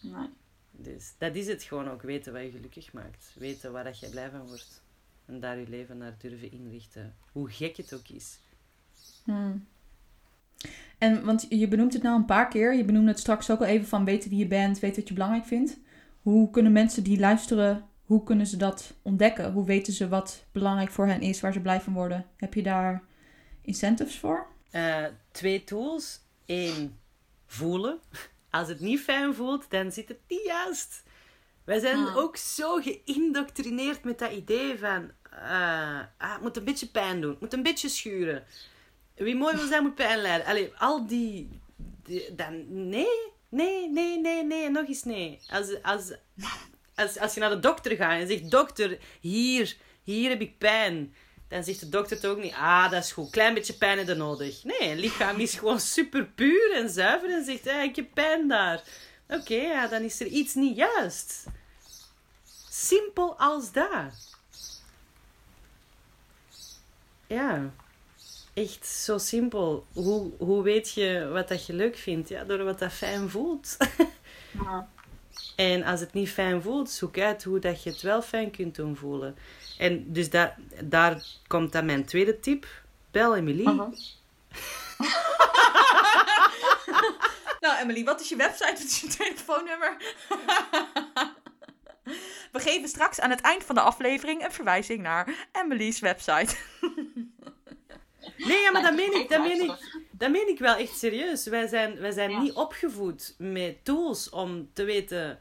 [0.00, 0.28] Nee.
[0.70, 3.32] Dus dat is het gewoon ook, weten wat je gelukkig maakt.
[3.34, 4.82] Weten waar dat je blij van wordt.
[5.26, 7.16] En daar je leven naar durven inrichten.
[7.32, 8.38] Hoe gek het ook is.
[9.24, 9.66] Hmm.
[10.98, 12.74] En want je benoemt het nou een paar keer.
[12.74, 15.14] Je benoemde het straks ook al even van weten wie je bent, weten wat je
[15.14, 15.78] belangrijk vindt.
[16.22, 19.52] Hoe kunnen mensen die luisteren, hoe kunnen ze dat ontdekken?
[19.52, 22.26] Hoe weten ze wat belangrijk voor hen is, waar ze blij van worden?
[22.36, 23.02] Heb je daar
[23.62, 24.46] incentives voor?
[24.70, 26.20] Eh, twee tools.
[26.46, 26.98] Eén,
[27.46, 27.98] voelen.
[28.50, 31.02] Als het niet fijn voelt, dan zit het niet juist.
[31.64, 32.16] Wij zijn Ah.
[32.16, 35.10] ook zo geïndoctrineerd met dat idee van...
[35.30, 37.30] eh, ah, het moet een beetje pijn doen.
[37.30, 38.44] Het moet een beetje schuren.
[39.14, 40.46] Wie mooi wil zijn, moet pijn lijden.
[40.46, 41.48] Allee, al die...
[42.02, 43.06] die- dan, nee,
[43.50, 44.70] nee, nee, nee, nee.
[44.70, 45.40] Nog eens nee.
[45.48, 46.12] Als, als,
[46.94, 48.50] als, als je naar de dokter gaat en zegt...
[48.50, 51.14] Dokter, hier, hier heb ik pijn.
[51.48, 52.54] Dan zegt de dokter toch ook niet...
[52.54, 53.30] Ah, dat is goed.
[53.30, 54.64] Klein beetje pijn je nodig.
[54.64, 57.30] Nee, lichaam is gewoon super puur en zuiver.
[57.30, 57.66] En zegt...
[57.68, 58.82] "Ah, ik heb pijn daar.
[59.28, 61.44] Oké, ja, dan is er iets niet juist.
[62.70, 64.38] Simpel als dat.
[67.26, 67.72] Ja.
[68.60, 69.86] Echt zo simpel.
[69.92, 72.28] Hoe, hoe weet je wat dat je leuk vindt?
[72.28, 73.76] Ja, door wat dat fijn voelt.
[74.64, 74.88] Ja.
[75.56, 78.74] En als het niet fijn voelt, zoek uit hoe dat je het wel fijn kunt
[78.74, 79.36] doen voelen.
[79.78, 82.66] En dus daar, daar komt dan mijn tweede tip.
[83.10, 83.64] Bel Emily.
[87.60, 88.72] Nou, Emily, wat is je website?
[88.72, 89.96] Wat is je telefoonnummer?
[92.52, 96.56] We geven straks aan het eind van de aflevering een verwijzing naar Emily's website.
[98.36, 100.00] Nee, ja, maar dat meen, ik, dat, Ik meen ik, luister.
[100.10, 101.44] dat meen ik wel echt serieus.
[101.46, 102.40] Wij zijn, wij zijn Ja.
[102.40, 105.38] niet opgevoed met tools om te weten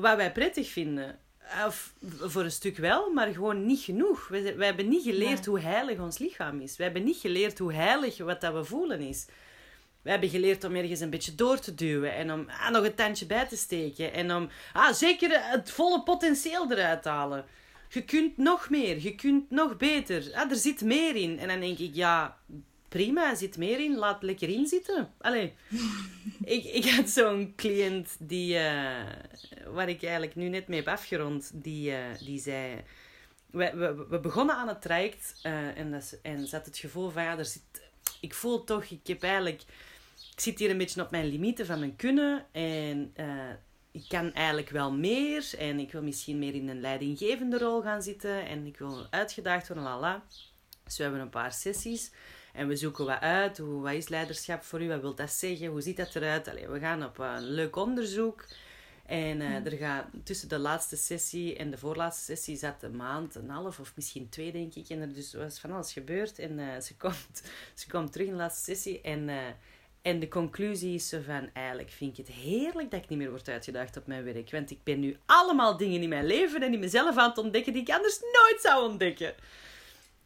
[0.00, 1.18] wat wij prettig vinden.
[1.66, 4.28] Of voor een stuk wel, maar gewoon niet genoeg.
[4.28, 5.48] Wij, wij hebben niet geleerd Nee.
[5.48, 6.76] hoe heilig ons lichaam is.
[6.76, 9.26] Wij hebben niet geleerd hoe heilig wat dat we voelen is.
[10.02, 12.94] We hebben geleerd om ergens een beetje door te duwen en om ah, nog een
[12.94, 14.12] tandje bij te steken.
[14.12, 17.44] En om ah, zeker het volle potentieel eruit te halen.
[17.88, 20.30] Je kunt nog meer, je kunt nog beter.
[20.34, 21.38] Ah, er zit meer in.
[21.38, 22.38] En dan denk ik, ja,
[22.88, 23.96] prima, er zit meer in.
[23.96, 25.12] Laat lekker in zitten.
[25.18, 25.54] Allee.
[26.44, 29.06] ik, ik had zo'n cliënt die, eh,
[29.72, 32.82] waar ik eigenlijk nu net mee heb afgerond, die, eh, die zei...
[33.50, 37.10] We, we, we begonnen aan het traject eh, en, dat, en ze had het gevoel
[37.10, 37.62] van, ja, er zit...
[38.20, 39.62] Ik voel toch, ik heb eigenlijk...
[40.34, 43.12] Ik zit hier een beetje op mijn limieten van mijn kunnen en
[43.96, 48.02] ik kan eigenlijk wel meer en ik wil misschien meer in een leidinggevende rol gaan
[48.02, 50.24] zitten en ik wil uitgedaagd worden, lala.
[50.84, 52.10] Dus we hebben een paar sessies
[52.52, 53.58] en we zoeken wat uit.
[53.58, 54.88] Hoe, wat is leiderschap voor u?
[54.88, 55.66] Wat wil dat zeggen?
[55.66, 56.48] Hoe ziet dat eruit?
[56.48, 58.44] Allee, we gaan op een leuk onderzoek.
[59.06, 63.34] En eh, er gaat, tussen de laatste sessie en de voorlaatste sessie zat een maand,
[63.34, 64.88] een half of misschien twee, denk ik.
[64.88, 66.38] En er dus was van alles gebeurd.
[66.38, 67.42] En eh, ze, komt,
[67.74, 69.00] ze komt terug in de laatste sessie.
[69.00, 69.36] En, eh,
[70.06, 73.30] en de conclusie is zo van, eigenlijk vind ik het heerlijk dat ik niet meer
[73.30, 74.50] word uitgedaagd op mijn werk.
[74.50, 77.72] Want ik ben nu allemaal dingen in mijn leven en in mezelf aan het ontdekken
[77.72, 79.34] die ik anders nooit zou ontdekken.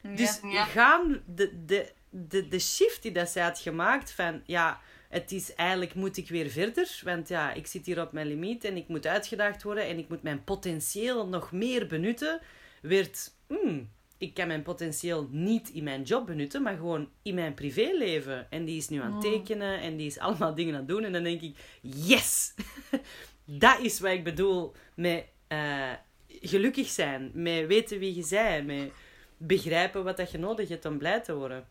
[0.03, 0.65] Dus Ja.
[0.65, 5.55] gaan de, de, de, de shift die dat zij had gemaakt van ja, het is
[5.55, 8.89] eigenlijk moet ik weer verder, want ja, ik zit hier op mijn limiet en ik
[8.89, 12.41] moet uitgedaagd worden en ik moet mijn potentieel nog meer benutten,
[12.83, 13.91] werd hmm,
[14.21, 18.51] ik kan mijn potentieel niet in mijn job benutten, maar gewoon in mijn privéleven.
[18.51, 21.05] En die is nu aan het tekenen en die is allemaal dingen aan het doen
[21.05, 22.55] en dan denk ik, yes!
[23.45, 25.93] dat is wat ik bedoel met eh,
[26.27, 28.93] gelukkig zijn, met weten wie je bent, met
[29.37, 31.69] begrijpen wat dat je nodig hebt om blij te worden.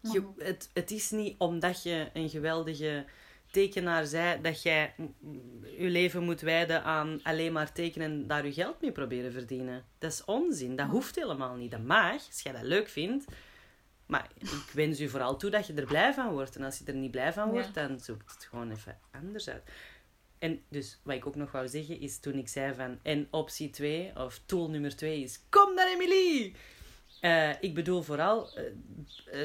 [0.00, 3.04] Je, het, het is niet omdat je een geweldige
[3.50, 4.94] tekenaar zei dat jij
[5.78, 9.84] je leven moet wijden aan alleen maar tekenen en daar je geld mee proberen verdienen.
[9.98, 10.76] Dat is onzin.
[10.76, 11.70] Dat hoeft helemaal niet.
[11.70, 13.24] Dat mag, als jij dat leuk vindt.
[14.06, 16.56] Maar ik wens u vooral toe dat je er blij van wordt.
[16.56, 19.62] En als je er niet blij van wordt, dan zoekt het gewoon even anders uit.
[20.38, 23.70] En dus wat ik ook nog wou zeggen is toen ik zei van en optie
[23.70, 26.54] 2 of tool nummer 2 is kom naar Emily.
[27.20, 28.64] Eh, ik bedoel vooral eh,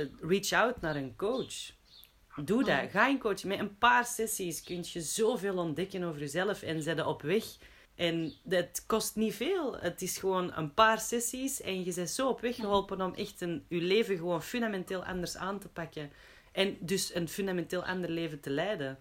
[0.02, 1.72] eh, reach out naar een coach.
[2.36, 2.90] Doe dat.
[2.90, 3.52] Ga in coaching.
[3.52, 7.44] Met een paar sessies kun je zoveel ontdekken over jezelf en zet op weg.
[7.96, 9.78] En dat kost niet veel.
[9.78, 13.42] Het is gewoon een paar sessies en je bent zo op weg geholpen om echt
[13.42, 16.12] een, je leven gewoon fundamenteel anders aan te pakken.
[16.52, 19.00] En dus een fundamenteel ander leven te leiden.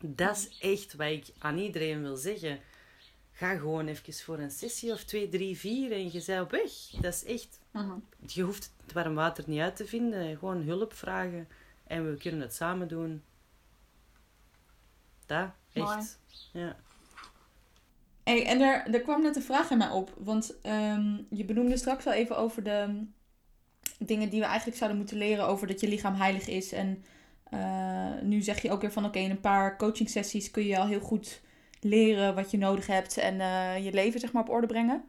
[0.00, 2.60] Dat is echt wat ik aan iedereen wil zeggen.
[3.32, 6.70] Ga gewoon even voor een sessie of twee, drie, vier en je bent op weg.
[7.00, 7.60] Dat is echt...
[7.70, 7.98] Mhm.
[8.26, 10.38] Je hoeft het warm water niet uit te vinden.
[10.38, 11.48] Gewoon hulp vragen.
[11.86, 13.22] En we kunnen het samen doen.
[15.74, 15.96] Mooi.
[15.96, 16.18] echt.
[16.52, 16.76] Ja.
[18.24, 20.14] Hey, en er, er kwam net een vraag in mij op.
[20.18, 23.06] Want ehm, je benoemde straks al even over de
[23.98, 26.72] dingen die we eigenlijk zouden moeten leren over dat je lichaam heilig is.
[26.72, 27.04] En
[27.50, 30.78] eh, nu zeg je ook weer van oké, in een paar coaching sessies kun je
[30.78, 31.40] al heel goed
[31.80, 35.04] leren wat je nodig hebt en eh, je leven zeg maar op orde brengen.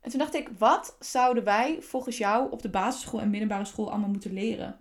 [0.00, 3.90] En toen dacht ik, wat zouden wij volgens jou op de basisschool en middelbare school
[3.90, 4.80] allemaal moeten leren?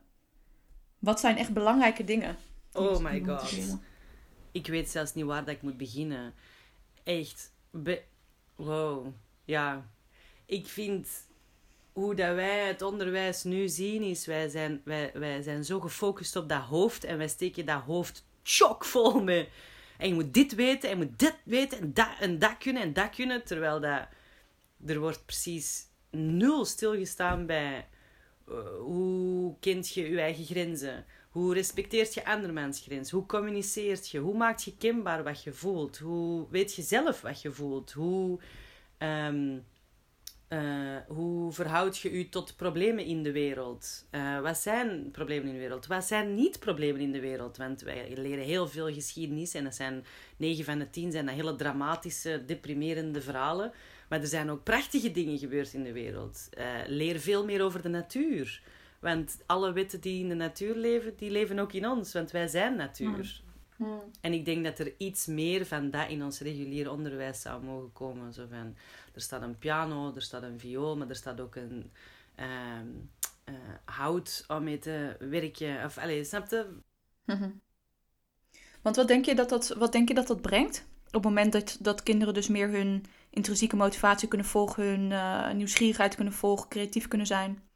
[1.04, 2.38] Wat zijn echt belangrijke dingen?
[2.74, 3.78] Oh my god.
[4.52, 6.34] Ik weet zelfs niet waar dat ik moet beginnen.
[7.04, 7.52] Echt.
[7.72, 8.04] Be-
[8.56, 9.08] wow.
[9.46, 9.90] Ja.
[10.46, 11.08] Ik vind
[11.94, 16.36] hoe dat wij het onderwijs nu zien is, wij zijn, wij, wij zijn zo gefocust
[16.36, 19.50] op dat hoofd en wij steken dat hoofd chockvol met
[19.98, 22.82] en je moet dit weten en je moet dit weten en dat en dat kunnen
[22.82, 24.08] en dat kunnen, terwijl dat
[24.86, 27.88] er wordt precies nul stilgestaan bij
[28.80, 31.06] hoe kent je je eigen grenzen?
[31.30, 33.12] Hoe respecteert je andermans grens?
[33.12, 34.20] Hoe communiceert je?
[34.20, 35.98] Hoe maakt je kenbaar wat je voelt?
[35.98, 37.92] Hoe weet je zelf wat je voelt?
[37.92, 38.40] Hoe,
[38.98, 39.58] ehm,
[40.48, 44.06] eh, hoe verhoud je je tot problemen in de wereld?
[44.10, 45.88] Eh, wat zijn problemen in de wereld?
[45.88, 47.58] Wat zijn niet problemen in de wereld?
[47.58, 50.06] Want wij leren heel veel geschiedenis en dat zijn
[50.38, 53.72] 9 van de 10 zijn dat hele dramatische, deprimerende verhalen.
[54.14, 56.48] Maar er zijn ook prachtige dingen gebeurd in de wereld.
[56.52, 58.62] Eh, leer veel meer over de natuur.
[59.00, 62.14] Want alle wetten die in de natuur leven, die leven ook in ons.
[62.14, 63.42] Want wij zijn natuur.
[63.76, 64.02] Hmm.
[64.22, 67.94] En ik denk dat er iets meer van dat in ons regulier onderwijs zou mogen
[67.94, 68.34] komen.
[68.34, 68.76] Zo van,
[69.14, 71.92] er staat een piano, er staat een viool, maar er staat ook een
[72.36, 72.88] ehm,
[73.44, 73.54] eh,
[73.86, 75.86] hout om mee te werken.
[75.86, 76.66] Of, allez, snap je?
[77.26, 77.50] Mhm.
[78.82, 80.86] Want wat denk je dat dat, wat denk je dat, dat brengt?
[81.06, 85.52] Op het moment dat, dat kinderen dus meer hun intrinsieke motivatie kunnen volgen, hun eh,
[85.52, 87.72] nieuwsgierigheid kunnen volgen, creatief kunnen zijn.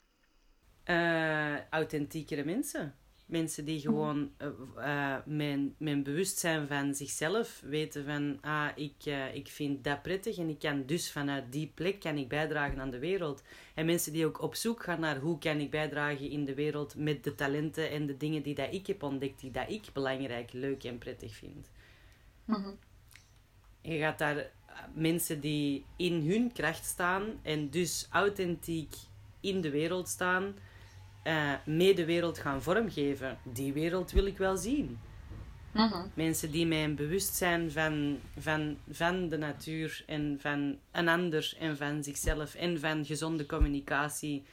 [0.88, 2.96] Eh, authentiekere mensen.
[3.26, 9.48] Mensen die gewoon eh, eh, mijn, mijn bewustzijn van zichzelf weten van ah, ik, ik
[9.48, 13.00] vind dat prettig en ik kan dus vanuit die plek kan ik bijdragen aan de
[13.00, 13.43] wereld.
[13.74, 16.96] En mensen die ook op zoek gaan naar hoe kan ik bijdragen in de wereld
[16.96, 20.54] met de talenten en de dingen die dat ik heb ontdekt, die dat ik belangrijk,
[20.54, 21.72] leuk en prettig vind.
[22.46, 22.72] Mhm.
[23.82, 24.52] Je gaat daar
[24.93, 28.95] mensen die in hun kracht staan en dus authentiek
[29.39, 30.55] in de wereld staan,
[31.23, 33.37] eh, mee de wereld gaan vormgeven.
[33.43, 34.99] Die wereld wil ik wel zien.
[35.71, 36.07] Mhm.
[36.13, 41.77] Mensen die mij een bewustzijn van, van, van de natuur en van een ander en
[41.77, 44.43] van zichzelf en van gezonde communicatie.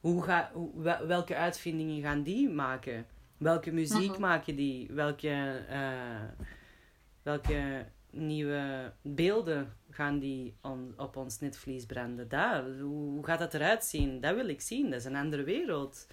[0.00, 3.06] Hoe ga, hoe, welke uitvindingen gaan die maken?
[3.36, 4.20] Welke muziek Mhm.
[4.20, 4.88] maken die?
[4.90, 6.46] Welke, eh,
[7.22, 12.28] welke nieuwe beelden gaan die on- op ons netvlies branden?
[12.28, 14.20] Dat, hoe, hoe gaat dat eruit zien?
[14.20, 14.90] Dat wil ik zien.
[14.90, 16.06] Dat is een andere wereld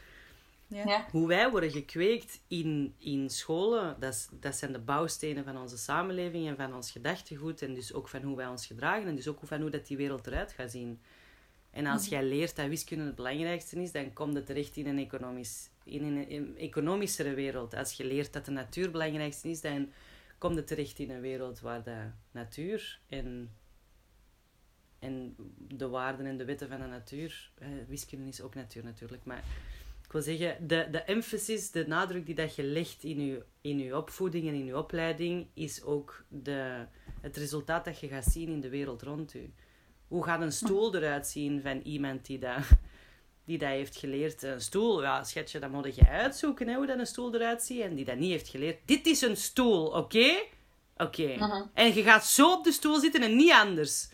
[0.67, 0.83] Ja.
[0.85, 1.05] Ja.
[1.11, 5.77] hoe wij worden gekweekt in, in scholen, dat, is, dat zijn de bouwstenen van onze
[5.77, 7.61] samenleving en van ons gedachtegoed.
[7.61, 9.97] En dus ook van hoe wij ons gedragen en dus ook van hoe dat die
[9.97, 10.99] wereld eruit gaat zien.
[11.71, 14.97] En als jij leert dat wiskunde het belangrijkste is, dan komt het terecht in een,
[14.97, 17.75] economisch, in een, een economischere wereld.
[17.75, 19.89] Als je leert dat de natuur het belangrijkste is, dan
[20.39, 23.55] komt het terecht in een wereld waar de natuur en,
[24.99, 27.51] en de waarden en de wetten van de natuur...
[27.57, 29.43] eh, wiskunde is ook natuur natuurlijk, maar...
[30.09, 33.79] Ik wil zeggen, de, de emphasis, de nadruk die dat je legt in je, in
[33.79, 36.85] je opvoeding en in je opleiding, is ook de,
[37.21, 39.53] het resultaat dat je gaat zien in de wereld rond u.
[40.07, 42.63] Hoe gaat een stoel eruit zien van iemand die dat,
[43.49, 44.43] die dat heeft geleerd?
[44.43, 47.81] Een stoel, ja, schetje, dat moet je uitzoeken, hè, hoe dat een stoel eruit ziet.
[47.81, 48.77] En die dat niet heeft geleerd.
[48.85, 50.43] Dit is een stoel, oké?
[50.97, 51.35] Oké.
[51.35, 51.63] Mhm.
[51.73, 54.09] En je gaat zo op de stoel zitten en niet anders.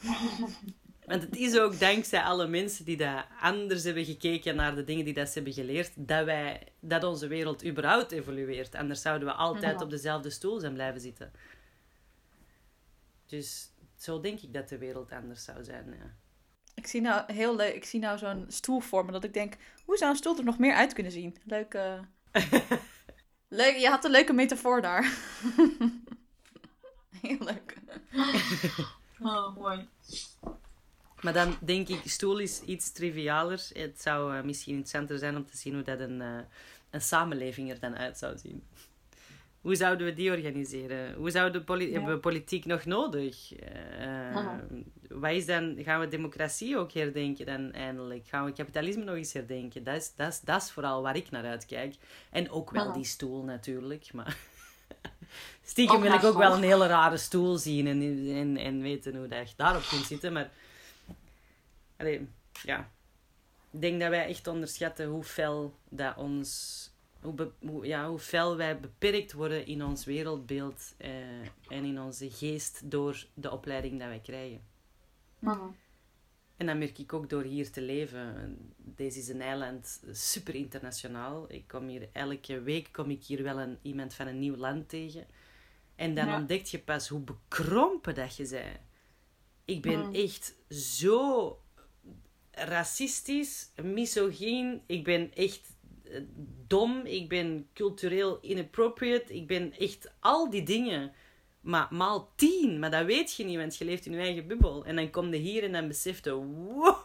[1.06, 5.04] Want het is ook dankzij alle mensen die dat anders hebben gekeken naar de dingen
[5.04, 8.74] die dat ze hebben geleerd, dat, wij, dat onze wereld überhaupt evolueert.
[8.74, 9.84] Anders zouden we altijd Ja.
[9.84, 11.32] op dezelfde stoel zijn blijven zitten.
[13.26, 15.86] Dus zo denk ik dat de wereld anders zou zijn.
[15.98, 16.14] Ja.
[16.74, 19.96] Ik zie nou heel leuk, ik zie nou zo'n stoel vormen dat ik denk, hoe
[19.96, 21.36] zou een stoel er nog meer uit kunnen zien?
[21.44, 22.00] Leuk, eh,
[23.48, 25.02] leuk je had een leuke metafoor daar.
[27.22, 27.74] heel leuk.
[29.20, 29.88] Oh, mooi.
[31.20, 33.68] Maar dan denk ik, stoel is iets trivialer.
[33.72, 36.38] Het zou eh, misschien interessanter zijn om te zien hoe dat een, eh,
[36.90, 38.62] een samenleving er dan uit zou zien.
[39.64, 41.14] Hoe zouden we die organiseren?
[41.14, 41.92] Hoe zouden we poli- Ja.
[41.92, 43.52] hebben we politiek nog nodig?
[45.08, 48.26] Wat is dan, gaan we democratie ook herdenken dan eindelijk?
[48.26, 49.84] Gaan we kapitalisme nog eens herdenken?
[49.84, 51.94] Dat is, dat is, dat is vooral waar ik naar uitkijk.
[52.30, 54.12] En ook wel die stoel natuurlijk.
[54.12, 54.36] Maar
[55.64, 58.02] stiekem wil ik ook wel een hele rare stoel zien en,
[58.36, 60.32] en, en weten hoe dat je daarop kunt zitten.
[60.32, 60.50] Maar
[61.96, 62.28] Allee,
[62.62, 62.90] ja.
[63.70, 66.82] Ik denk dat wij echt onderschatten hoe fel dat ons...
[67.24, 71.10] Hoe, be- hoe, ja, hoe fel wij beperkt worden in ons wereldbeeld eh,
[71.68, 74.60] en in onze geest door de opleiding dat wij krijgen.
[76.56, 78.58] En dat merk ik ook door hier te leven.
[78.76, 81.44] Deze is een eiland super internationaal.
[81.52, 84.88] Ik kom hier elke week kom ik hier wel een, iemand van een nieuw land
[84.88, 85.26] tegen.
[85.96, 86.36] En dan Ja.
[86.36, 88.78] ontdek je pas hoe bekrompen dat je bent.
[89.64, 90.14] Ik ben Mm.
[90.14, 91.58] echt zo
[92.50, 94.82] racistisch, misogyn.
[94.86, 95.72] Ik ben echt
[96.66, 97.06] dom.
[97.06, 99.34] Ik ben cultureel inappropriate.
[99.34, 101.12] Ik ben echt al die dingen.
[101.60, 102.78] Maar maal tien.
[102.78, 104.84] Maar dat weet je niet, want je leeft in je eigen bubbel.
[104.84, 106.32] En dan kom je hier en dan besef je...
[106.32, 106.96] Wow!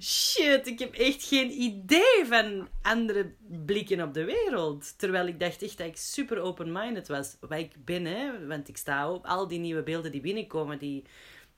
[0.00, 3.34] Shit, ik heb echt geen idee van andere
[3.64, 4.98] blikken op de wereld.
[4.98, 7.36] Terwijl ik dacht echt dat ik super open-minded was.
[7.40, 8.48] Wat ik ben.
[8.48, 11.04] Want ik sta op al die nieuwe beelden die binnenkomen, die,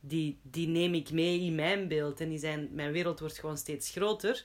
[0.01, 2.21] die, die neem ik mee in mijn beeld.
[2.21, 4.45] En die zijn, mijn wereld wordt gewoon steeds groter.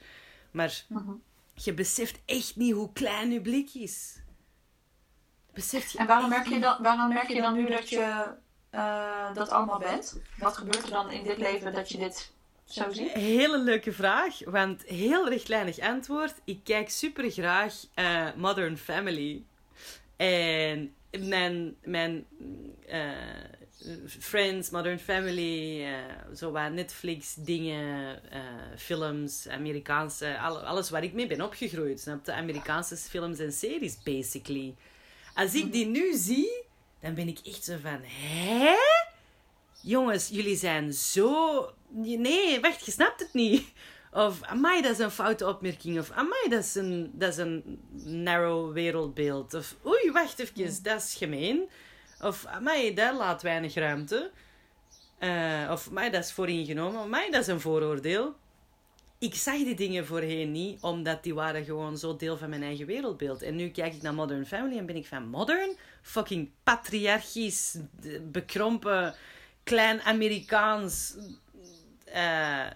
[0.53, 1.11] Maar Mhm.
[1.53, 4.21] je beseft echt niet hoe klein je blik is.
[5.53, 8.35] Beseft je En waarom merk je dan, waarom merk je dan nu dat je
[8.69, 10.19] eh, dat allemaal bent?
[10.37, 12.31] Wat gebeurt er dan in dit leven dat je dit
[12.63, 13.11] zo ziet?
[13.11, 16.33] Hele leuke vraag, want heel rechtlijnig antwoord.
[16.43, 19.43] Ik kijk super graag eh, Modern Family.
[20.15, 22.25] En mijn, mijn
[22.87, 23.11] eh,
[24.19, 28.39] Friends, Modern Family, uh, zo wat Netflix dingen, uh,
[28.77, 31.99] films, Amerikaanse, alles waar ik mee ben opgegroeid.
[31.99, 34.75] Snap de Amerikaanse films en series, basically.
[35.33, 36.63] Als ik die nu zie,
[36.99, 38.75] dan ben ik echt zo van, hè?
[39.81, 41.69] Jongens, jullie zijn zo...
[41.89, 43.65] Nee, wacht, je snapt het niet.
[44.13, 45.99] Of, amai, dat is een foute opmerking.
[45.99, 49.53] Of, amai, dat is een, dat is een narrow wereldbeeld.
[49.53, 51.69] Of, oei, wacht even, dat is gemeen.
[52.21, 54.31] Of, amai, dat laat weinig ruimte.
[55.19, 57.01] Uh, of, amai, dat is vooringenomen.
[57.01, 58.35] Amai, dat is een vooroordeel.
[59.19, 62.85] Ik zag die dingen voorheen niet, omdat die waren gewoon zo deel van mijn eigen
[62.85, 63.41] wereldbeeld.
[63.41, 65.77] En nu kijk ik naar Modern Family en ben ik van modern?
[66.01, 67.77] Fucking patriarchisch,
[68.31, 69.15] bekrompen,
[69.63, 71.15] klein Amerikaans...
[72.15, 72.67] Uh,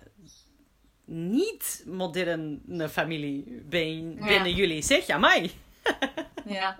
[1.07, 4.81] niet moderne familie ben, binnen jullie.
[4.81, 5.51] Zeg, amai.
[6.45, 6.79] ja.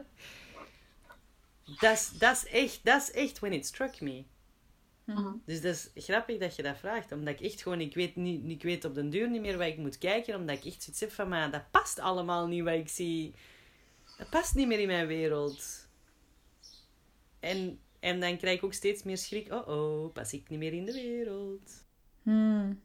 [1.80, 4.24] Dat is echt, dat is echt when it struck me.
[5.04, 5.34] Mhm.
[5.46, 7.12] Dus dat is grappig dat je dat vraagt.
[7.12, 9.68] Omdat ik echt gewoon, ik weet, niet, ik weet op den duur niet meer waar
[9.68, 10.36] ik moet kijken.
[10.36, 13.34] Omdat ik echt zoiets heb van, maar dat past allemaal niet wat ik zie.
[14.18, 15.88] Dat past niet meer in mijn wereld.
[17.40, 19.52] En, en dan krijg ik ook steeds meer schrik.
[19.52, 21.84] Oh oh, pas ik niet meer in de wereld.
[22.24, 22.82] Hmm.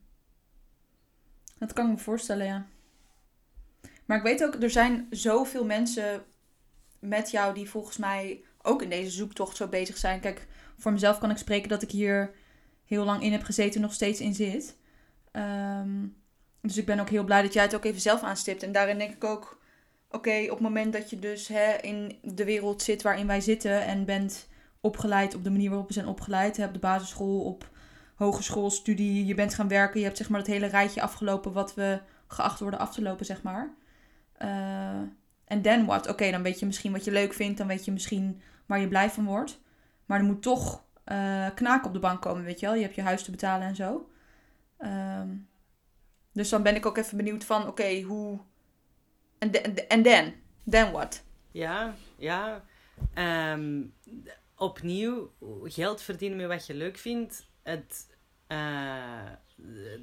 [1.63, 2.67] Dat kan ik me voorstellen, ja.
[4.05, 6.25] Maar ik weet ook, er zijn zoveel mensen
[6.99, 10.21] met jou die volgens mij ook in deze zoektocht zo bezig zijn.
[10.21, 10.47] Kijk,
[10.79, 12.31] voor mezelf kan ik spreken dat ik hier
[12.85, 14.77] heel lang in heb gezeten en nog steeds in zit.
[15.31, 16.07] Ehm,
[16.61, 18.63] dus ik ben ook heel blij dat jij het ook even zelf aanstipt.
[18.63, 19.61] En daarin denk ik ook,
[20.11, 23.85] oké, op het moment dat je dus hè, in de wereld zit waarin wij zitten
[23.85, 24.49] en bent
[24.81, 27.71] opgeleid op de manier waarop we zijn opgeleid, hè, op de basisschool, op
[28.15, 32.01] hogeschoolstudie, je bent gaan werken, je hebt zeg maar het hele rijtje afgelopen wat we
[32.27, 33.75] geacht worden af te lopen, zeg maar.
[34.33, 35.01] Eh,
[35.45, 36.09] en then what?
[36.09, 38.89] Oké, dan weet je misschien wat je leuk vindt, dan weet je misschien waar je
[38.89, 39.61] blij van wordt.
[40.07, 42.75] Maar er moet toch uh, knaak op de bank komen, weet je wel.
[42.75, 44.11] Je hebt je huis te betalen en zo.
[44.79, 45.29] Ehm,
[46.33, 48.39] dus dan ben ik ook even benieuwd van, oké, hoe...
[49.89, 50.35] En then?
[50.71, 51.23] Then what?
[51.51, 52.65] Ja, ja.
[53.15, 53.83] Ehm,
[54.57, 55.33] opnieuw,
[55.65, 57.51] geld verdienen met wat je leuk vindt.
[57.63, 58.07] Het,
[58.49, 58.59] uh,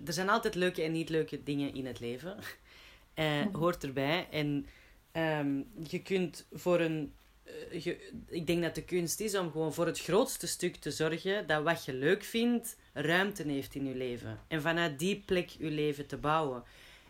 [0.06, 2.38] er zijn altijd leuke en niet leuke dingen in het leven.
[3.16, 4.28] Uh, hoort erbij.
[4.32, 4.66] En
[5.14, 7.14] um, je kunt voor een.
[7.72, 10.92] Uh, je, ik denk dat de kunst is om gewoon voor het grootste stuk te
[10.92, 14.40] zorgen dat wat je leuk vindt ruimte heeft in je leven.
[14.48, 16.64] En vanuit die plek je leven te bouwen.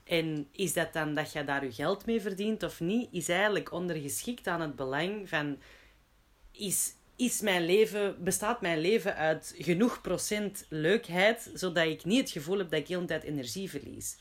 [0.04, 3.72] En is dat dan dat je daar je geld mee verdient of niet, is eigenlijk
[3.72, 5.58] ondergeschikt aan het belang van.
[6.52, 12.30] Is, is mijn leven, bestaat mijn leven uit genoeg procent leukheid, zodat ik niet het
[12.30, 14.18] gevoel heb dat ik de hele tijd energie verlies.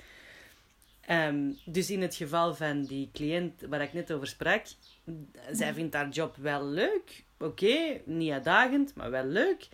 [1.10, 4.66] Um, dus in het geval van die cliënt waar ik net over sprak,
[5.52, 7.24] zij vindt haar job wel leuk.
[7.38, 9.68] Oké, niet uitdagend, maar wel leuk.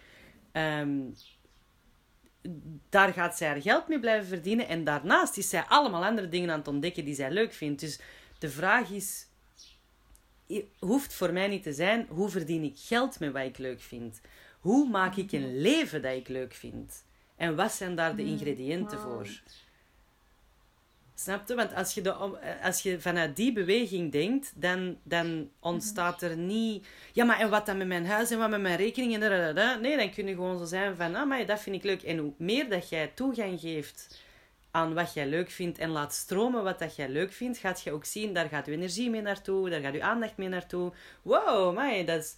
[0.53, 1.15] Um,
[2.89, 4.69] daar gaat zij haar geld mee blijven verdienen.
[4.69, 7.81] En daarnaast is zij allemaal andere dingen aan het ontdekken die zij leuk vindt.
[7.81, 8.01] Dus
[8.39, 9.27] de vraag is,
[10.79, 14.21] hoeft voor mij niet te zijn, hoe verdien ik geld met wat ik leuk vind?
[14.61, 17.05] Hoe maak ik een leven dat ik leuk vind?
[17.37, 19.29] En wat zijn daar de ingrediënten voor?
[21.15, 21.55] Snap je?
[21.55, 22.13] Want als je, de,
[22.63, 26.87] als je vanuit die beweging denkt, dan, dan ontstaat er niet...
[27.13, 29.97] Ja, maar en wat dan met mijn huis en wat met mijn rekening en Nee,
[29.97, 31.15] dan kun je gewoon zo zijn van...
[31.15, 32.03] Ah, maar dat vind ik leuk.
[32.03, 34.24] En hoe meer dat jij toegang geeft
[34.75, 37.93] aan wat jij leuk vindt en laat stromen wat dat jij leuk vindt, gaat je
[37.93, 40.93] ook zien, daar gaat je energie mee naartoe, daar gaat je aandacht mee naartoe.
[41.23, 42.35] Wow, maar dat is...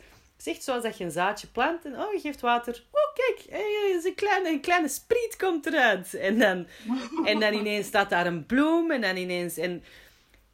[0.64, 2.84] Zoals dat je een zaadje plant en oh, je geeft water.
[2.90, 6.14] Oh, kijk, hey, een, kleine, een kleine spriet komt eruit.
[6.14, 6.66] En dan,
[7.30, 9.56] en dan ineens staat daar een bloem en dan ineens...
[9.56, 9.82] En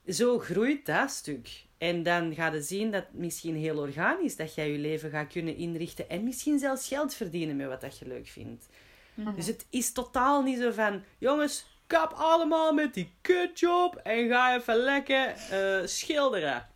[0.09, 1.65] zo groeit dat stuk.
[1.79, 5.57] En dan ga je zien dat misschien heel organisch dat jij je leven gaat kunnen
[5.57, 8.67] inrichten en misschien zelfs geld verdienen met wat dat je leuk vindt.
[9.15, 9.35] Mhm.
[9.35, 14.57] Dus het is totaal niet zo van, jongens, kap allemaal met die kutjob en ga
[14.57, 16.69] even lekker uh, schilderen.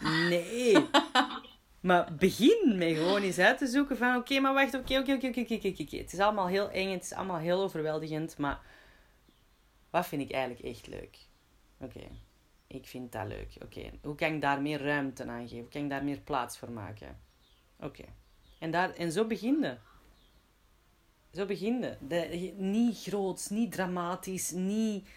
[0.00, 0.88] Nee.
[1.88, 5.26] maar begin met gewoon eens uit te zoeken van, oké, maar wacht, oké, oké, oké,
[5.26, 5.96] oké, oké, oké.
[5.96, 8.60] Het is allemaal heel eng, het is allemaal heel overweldigend, maar
[9.90, 11.18] wat vind ik eigenlijk echt leuk?
[11.78, 12.08] Oké,
[12.66, 13.56] ik vind dat leuk.
[13.64, 15.58] Oké, hoe kan ik daar meer ruimte aan geven?
[15.58, 17.20] Hoe kan ik daar meer plaats voor maken?
[17.78, 18.04] Oké.
[18.58, 19.80] En, daar, en zo beginnen.
[21.32, 21.98] Zo beginnen.
[22.56, 25.08] Niet groots, niet dramatisch, niet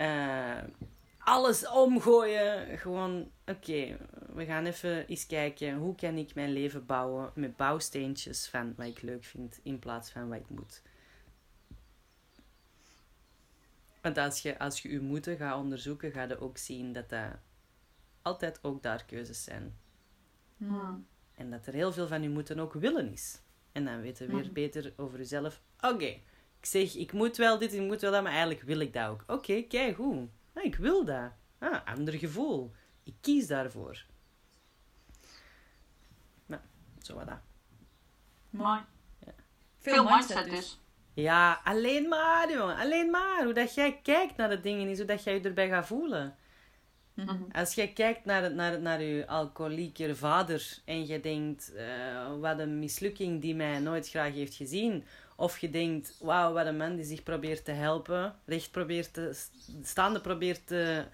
[0.00, 0.58] uh,
[1.18, 2.78] alles omgooien.
[2.78, 3.96] Gewoon, oké,
[4.34, 8.86] we gaan even eens kijken hoe kan ik mijn leven bouwen met bouwsteentjes van wat
[8.86, 10.82] ik leuk vind in plaats van wat ik moet.
[14.00, 17.30] Want als je, als je je moeten gaat onderzoeken, ga je ook zien dat dat
[18.22, 19.76] altijd ook daar keuzes zijn.
[21.34, 23.40] En dat er heel veel van je moeten ook willen is.
[23.72, 25.60] En dan weten we weer beter over jezelf.
[25.80, 26.04] Oké,
[26.60, 29.08] ik zeg, ik moet wel dit, ik moet wel dat, maar eigenlijk wil ik dat
[29.08, 29.24] ook.
[29.26, 30.28] Oké, kijk hoe.
[30.52, 31.32] Ah, ik wil dat.
[31.58, 32.72] Ah, ander gevoel.
[33.02, 34.04] Ik kies daarvoor.
[36.46, 36.62] Nou,
[36.98, 37.40] zo wat dat.
[38.50, 38.80] Mooi.
[39.26, 39.32] Ja.
[39.78, 40.80] Veel, mindset dus.
[41.14, 42.76] Ja, alleen maar, jongen.
[42.76, 43.44] Alleen maar.
[43.44, 46.36] Hoe dat jij kijkt naar de dingen is hoe dat jij je erbij gaat voelen.
[47.24, 47.36] Mhm.
[47.60, 51.86] Als jij kijkt naar, naar, naar je alcoholieke vader en je denkt, eh,
[52.40, 55.04] wat een mislukking die mij nooit graag heeft gezien.
[55.36, 59.36] Of je denkt, wauw, wat een man die zich probeert te helpen, recht probeert te,
[59.82, 61.04] staande probeert te,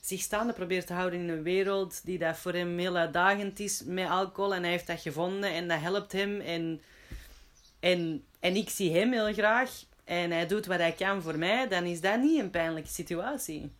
[0.00, 3.82] zich staande probeert te houden in een wereld die dat voor hem heel uitdagend is
[3.84, 4.54] met alcohol.
[4.54, 6.40] En hij heeft dat gevonden en dat helpt hem.
[6.40, 6.80] En,
[7.80, 9.70] en, en ik zie hem heel graag
[10.04, 13.70] en hij doet wat hij kan voor mij, dan is dat niet een pijnlijke situatie.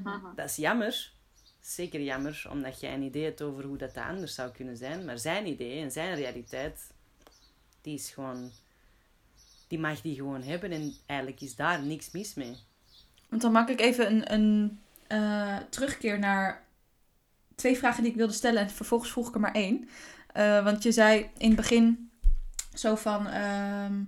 [0.00, 0.34] Mhm.
[0.34, 1.12] Dat is jammer.
[1.60, 5.04] Zeker jammer, omdat jij een idee hebt over hoe dat anders zou kunnen zijn.
[5.04, 6.90] Maar zijn idee en zijn realiteit,
[7.80, 8.50] die is gewoon...
[9.68, 12.56] Die mag die gewoon hebben en eigenlijk is daar niks mis mee.
[13.28, 16.64] Want dan maak ik even een, een eh, terugkeer naar
[17.54, 18.62] twee vragen die ik wilde stellen.
[18.62, 19.88] En vervolgens vroeg ik er maar één.
[20.32, 22.10] Eh, want je zei in het begin
[22.74, 23.26] zo van...
[23.26, 24.02] ehm,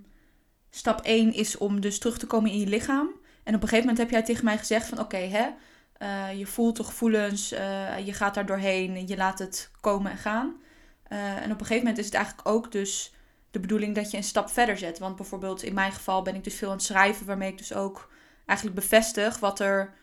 [0.69, 3.07] stap 1 is om dus terug te komen in je lichaam.
[3.43, 4.99] En op een gegeven moment heb jij tegen mij gezegd van...
[4.99, 5.49] Oké, hè,
[5.97, 10.17] eh, je voelt de gevoelens, eh, je gaat daar doorheen, je laat het komen en
[10.17, 10.55] gaan.
[11.03, 13.13] Eh, en op een gegeven moment is het eigenlijk ook dus
[13.51, 14.99] de bedoeling dat je een stap verder zet.
[14.99, 17.25] Want bijvoorbeeld in mijn geval ben ik dus veel aan het schrijven...
[17.25, 18.11] waarmee ik dus ook
[18.45, 19.93] eigenlijk bevestig wat er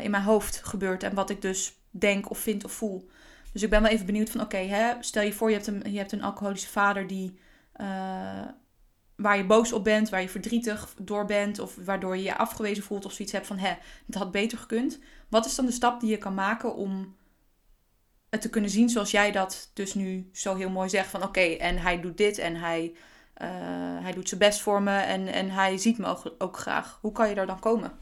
[0.00, 3.08] in mijn hoofd gebeurt en wat ik dus denk of vind of voel.
[3.52, 5.92] Dus ik ben wel even benieuwd van, oké, hè, stel je voor je hebt een,
[5.92, 7.38] je hebt een alcoholische vader die,
[9.16, 12.84] waar je boos op bent, waar je verdrietig door bent of waardoor je je afgewezen
[12.84, 13.72] voelt of zoiets hebt van, hè,
[14.06, 14.98] het had beter gekund.
[15.34, 17.16] Wat is dan de stap die je kan maken om
[18.30, 21.40] het te kunnen zien zoals jij dat dus nu zo heel mooi zegt van, oké,
[21.40, 22.92] en hij doet dit en hij,
[23.34, 23.48] eh,
[24.00, 26.98] hij doet zijn best voor me en, en hij ziet me ook, graag.
[27.00, 27.92] Hoe kan je daar dan komen?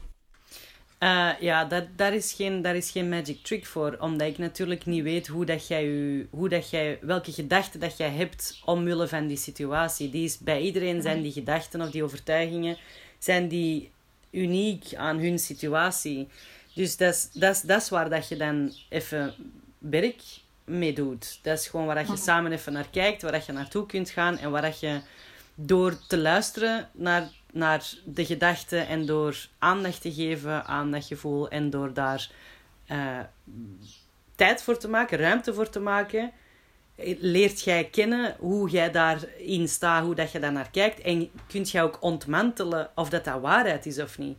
[0.97, 3.97] Eh, ja, dat, daar, is geen, daar is geen magic trick voor.
[3.99, 5.85] Omdat ik natuurlijk niet weet hoe dat jij,
[6.29, 10.09] hoe dat jij, welke gedachten dat jij hebt omwille van die situatie.
[10.09, 12.77] Die is, bij iedereen zijn die gedachten of die overtuigingen
[13.19, 13.91] zijn die
[14.31, 16.27] uniek aan hun situatie.
[16.73, 19.33] Dus dat is, dat is, dat is waar dat je dan even
[19.77, 20.21] werk
[20.65, 21.39] mee doet.
[21.41, 24.09] Dat is gewoon waar dat je samen even naar kijkt, waar dat je naartoe kunt
[24.09, 25.01] gaan en waar dat je
[25.55, 31.49] door te luisteren naar, naar de gedachten en door aandacht te geven aan dat gevoel
[31.49, 32.29] en door daar
[32.85, 33.19] eh,
[34.35, 36.31] tijd voor te maken, ruimte voor te maken,
[37.19, 41.71] leert jij kennen hoe jij daarin staat, hoe dat je daar naar kijkt en kunt
[41.71, 44.37] jij ook ontmantelen of dat dat waarheid is of niet.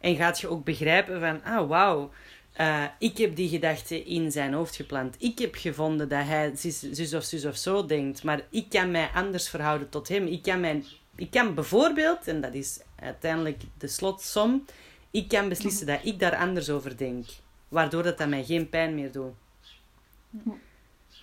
[0.00, 2.10] En gaat je ook begrijpen van, ah wauw,
[2.52, 5.16] eh, ik heb die gedachte in zijn hoofd geplant.
[5.18, 8.22] Ik heb gevonden dat hij zus, zus of zus of zo denkt.
[8.22, 10.26] Maar ik kan mij anders verhouden tot hem.
[10.26, 10.84] Ik kan, mijn,
[11.14, 14.64] ik kan bijvoorbeeld, en dat is uiteindelijk de slotsom,
[15.10, 17.26] ik kan beslissen dat ik daar anders over denk.
[17.68, 19.32] Waardoor dat, dat mij geen pijn meer doet.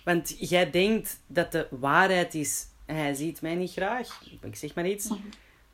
[0.04, 4.86] Want jij denkt dat de waarheid is, hij ziet mij niet graag, ik zeg maar
[4.86, 5.08] iets.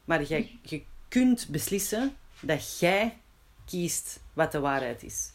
[0.05, 2.17] Maar jij, je kunt beslissen
[2.47, 3.19] dat jij
[3.65, 5.33] kiest wat de waarheid is.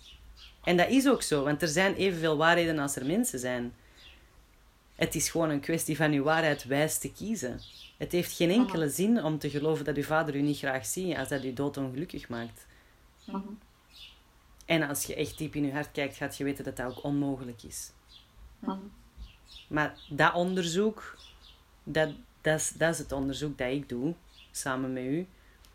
[0.64, 3.74] En dat is ook zo, want er zijn evenveel waarheden als er mensen zijn.
[4.96, 7.60] Het is gewoon een kwestie van uw waarheid wijs te kiezen.
[7.98, 11.18] Het heeft geen enkele zin om te geloven dat uw vader u niet graag ziet
[11.18, 12.66] als dat u doodongelukkig maakt.
[14.66, 17.04] En als je echt diep in je hart kijkt, gaat je weten dat dat ook
[17.04, 17.92] onmogelijk is.
[19.68, 21.18] Maar dat onderzoek,
[21.84, 22.10] dat,
[22.42, 24.14] dat, is, dat is het onderzoek dat ik doe,
[24.52, 25.28] samen met u.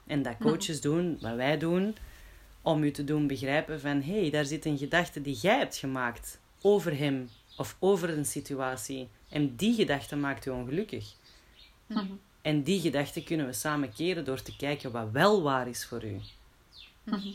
[0.07, 1.97] En dat coaches doen, wat wij doen,
[2.63, 4.03] om u te doen begrijpen van...
[4.03, 8.25] Hé, hey, daar zit een gedachte die jij hebt gemaakt over hem of over een
[8.25, 9.09] situatie.
[9.29, 11.13] En die gedachte maakt u ongelukkig.
[11.87, 12.07] Mhm.
[12.43, 16.05] En die gedachte kunnen we samen keren door te kijken wat wel waar is voor
[16.05, 16.21] u.
[17.03, 17.29] Mhm.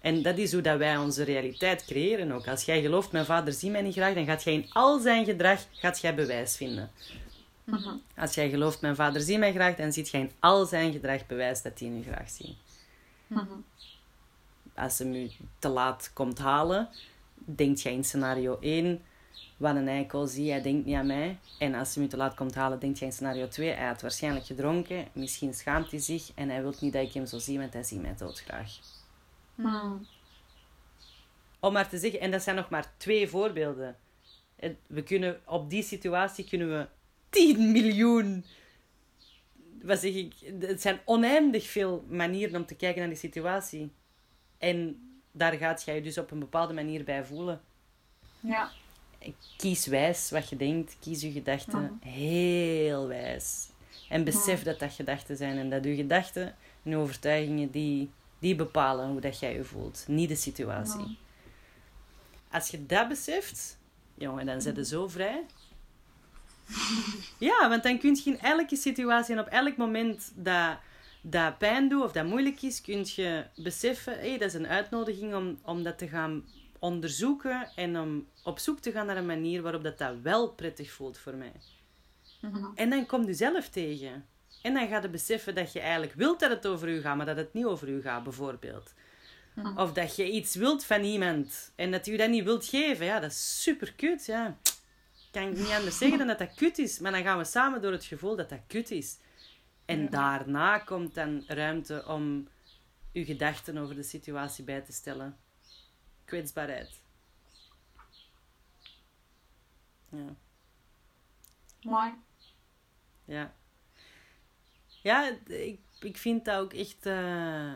[0.00, 2.48] En dat is hoe dat wij onze realiteit creëren ook.
[2.48, 5.24] Als jij gelooft, mijn vader ziet mij niet graag, dan gaat jij in al zijn
[5.24, 6.90] gedrag gaat jij bewijs vinden.
[7.70, 7.96] Mhm.
[8.16, 11.26] Als jij gelooft, mijn vader ziet mij graag, dan ziet jij in al zijn gedrag
[11.26, 12.56] bewijs dat hij u graag ziet.
[13.26, 13.54] Mhm.
[14.74, 16.88] Als hem u te laat komt halen,
[17.34, 19.02] denkt jij in scenario 1,
[19.56, 21.38] wat een eikel zie, hij denkt niet aan mij.
[21.58, 24.00] En als hij u te laat komt halen, denkt jij in scenario 2, hij had
[24.00, 27.58] waarschijnlijk gedronken, misschien schaamt hij zich en hij wil niet dat ik hem zo zie,
[27.58, 28.78] want hij ziet mij doodgraag.
[29.54, 29.92] Mhm.
[31.60, 33.96] Om maar te zeggen, en dat zijn nog maar twee voorbeelden.
[34.86, 36.86] We kunnen, op die situatie kunnen we
[37.30, 38.44] 10 miljoen.
[39.82, 40.34] Wat zeg ik?
[40.60, 43.90] Het zijn oneindig veel manieren om te kijken naar die situatie.
[44.58, 45.02] En
[45.32, 47.60] daar gaat jij je dus op een bepaalde manier bij voelen.
[48.40, 48.70] Ja.
[49.56, 53.68] Kies wijs wat je denkt, kies je gedachten heel wijs.
[54.08, 56.46] En besef dat dat gedachten zijn en dat je gedachten
[56.82, 61.18] en je overtuigingen die, die bepalen hoe dat jij je voelt, niet de situatie.
[62.50, 63.78] Als je dat beseft,
[64.14, 65.44] jongen, dan zit je zo vrij.
[67.48, 70.76] Ja, want dan kun je in elke situatie en op elk moment dat,
[71.20, 75.34] dat pijn doet of dat moeilijk is, kun je beseffen, hé, dat is een uitnodiging
[75.34, 76.44] om, om dat te gaan
[76.78, 80.90] onderzoeken en om op zoek te gaan naar een manier waarop dat, dat wel prettig
[80.90, 81.52] voelt voor mij.
[82.40, 82.64] Mhm.
[82.74, 84.26] En dan kom je zelf tegen.
[84.62, 87.26] En dan ga je beseffen dat je eigenlijk wilt dat het over u gaat, maar
[87.26, 88.94] dat het niet over u gaat, bijvoorbeeld.
[89.54, 89.78] Mhm.
[89.78, 93.06] Of dat je iets wilt van iemand en dat je dat niet wilt geven.
[93.06, 94.26] Ja, dat is super kut.
[94.26, 94.58] Ja.
[95.38, 96.98] Kan ik niet anders zeggen dan dat dat kut is.
[96.98, 99.18] Maar dan gaan we samen door het gevoel dat dat kut is.
[99.84, 100.08] En Ja.
[100.08, 102.48] daarna komt dan ruimte om
[103.12, 105.36] je gedachten over de situatie bij te stellen.
[106.24, 107.02] Kwetsbaarheid.
[110.10, 110.34] Ja.
[111.82, 112.12] Mooi.
[113.24, 113.54] Ja.
[115.02, 117.06] Ja, ik, ik vind dat ook echt...
[117.06, 117.74] eh,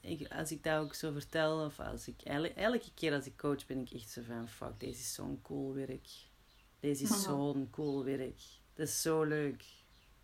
[0.00, 2.22] ik, als ik dat ook zo vertel, of als ik...
[2.22, 4.48] Elke, elke keer als ik coach ben ik echt zo van...
[4.48, 6.08] Fuck, deze is zo'n cool werk.
[6.80, 8.40] Deze is zo'n cool werk.
[8.74, 9.64] Dat is zo leuk.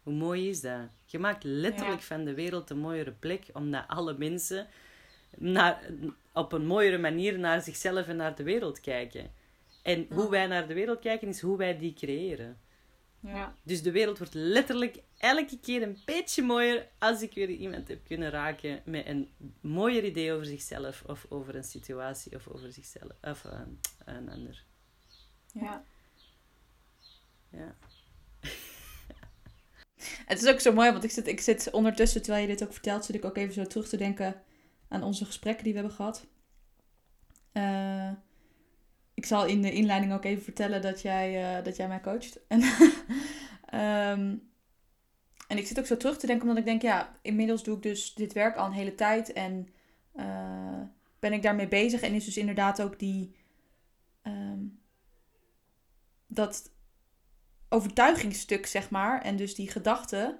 [0.02, 0.88] Hoe mooi is dat?
[1.04, 4.66] Je maakt letterlijk van de wereld een mooiere plek, omdat alle mensen
[5.36, 5.90] naar,
[6.32, 9.30] op een mooiere manier naar zichzelf en naar de wereld kijken.
[9.82, 12.58] En hoe wij naar de wereld kijken, is hoe wij die creëren.
[13.20, 13.54] Ja.
[13.62, 18.04] Dus de wereld wordt letterlijk elke keer een beetje mooier als ik weer iemand heb
[18.04, 19.30] kunnen raken met een
[19.60, 23.60] mooier idee over zichzelf of over een situatie of over zichzelf of eh,
[24.04, 24.64] een ander.
[25.52, 25.84] Ja.
[27.56, 27.74] Ja.
[30.26, 32.72] Het is ook zo mooi, want ik zit, ik zit ondertussen, terwijl je dit ook
[32.72, 34.42] vertelt, zit ik ook even zo terug te denken
[34.88, 36.26] aan onze gesprekken die we hebben gehad.
[37.52, 38.10] Eh,
[39.14, 42.38] ik zal in de inleiding ook even vertellen dat jij, eh, dat jij mij coacht.
[42.48, 42.62] En,
[43.66, 44.36] ehm,
[45.48, 47.82] en ik zit ook zo terug te denken, omdat ik denk, ja, inmiddels doe ik
[47.82, 49.68] dus dit werk al een hele tijd en
[50.12, 50.80] eh,
[51.18, 52.00] ben ik daarmee bezig.
[52.00, 53.36] En is dus inderdaad ook die,
[54.22, 54.60] ehm,
[56.26, 56.70] dat
[57.68, 59.22] overtuigingsstuk, zeg maar.
[59.22, 60.38] En dus die gedachte.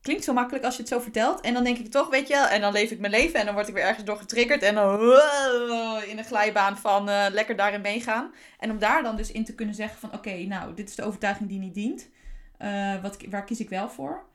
[0.00, 1.40] Klinkt zo makkelijk als je het zo vertelt.
[1.40, 3.44] En dan denk ik toch, weet je wel, en dan leef ik mijn leven en
[3.44, 4.62] dan word ik weer ergens door getriggerd.
[4.62, 8.34] En dan wow, in een glijbaan van eh, lekker daarin meegaan.
[8.58, 11.02] En om daar dan dus in te kunnen zeggen van, oké, nou, dit is de
[11.02, 12.10] overtuiging die niet dient.
[12.58, 14.30] Eh, wat, waar kies ik wel voor?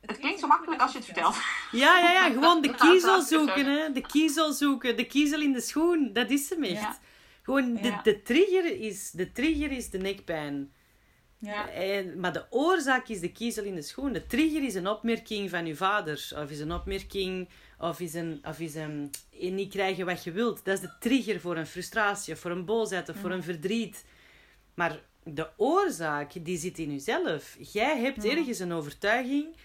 [0.00, 1.36] Het klinkt zo makkelijk als je het vertelt.
[1.70, 3.92] Ja, ja, ja, gewoon de kiezel zoeken, hè.
[3.92, 6.80] De kiezel zoeken, de kiezel in de schoen, dat is hem echt.
[6.80, 6.98] Ja.
[7.46, 8.02] Gewoon, de, Ja.
[8.02, 10.72] de, trigger is, de trigger is de nekpijn.
[11.38, 11.70] Ja.
[11.70, 14.12] En, maar de oorzaak is de kiezel in de schoen.
[14.12, 16.30] De trigger is een opmerking van je vader.
[16.36, 17.48] Of is een opmerking...
[17.78, 18.40] Of is een...
[18.44, 20.64] Of is een niet krijgen wat je wilt.
[20.64, 22.34] Dat is de trigger voor een frustratie.
[22.34, 23.08] Of voor een boosheid.
[23.08, 24.04] Of voor een verdriet.
[24.74, 27.56] Maar de oorzaak, die zit in jezelf.
[27.72, 29.56] Jij hebt ergens een overtuiging...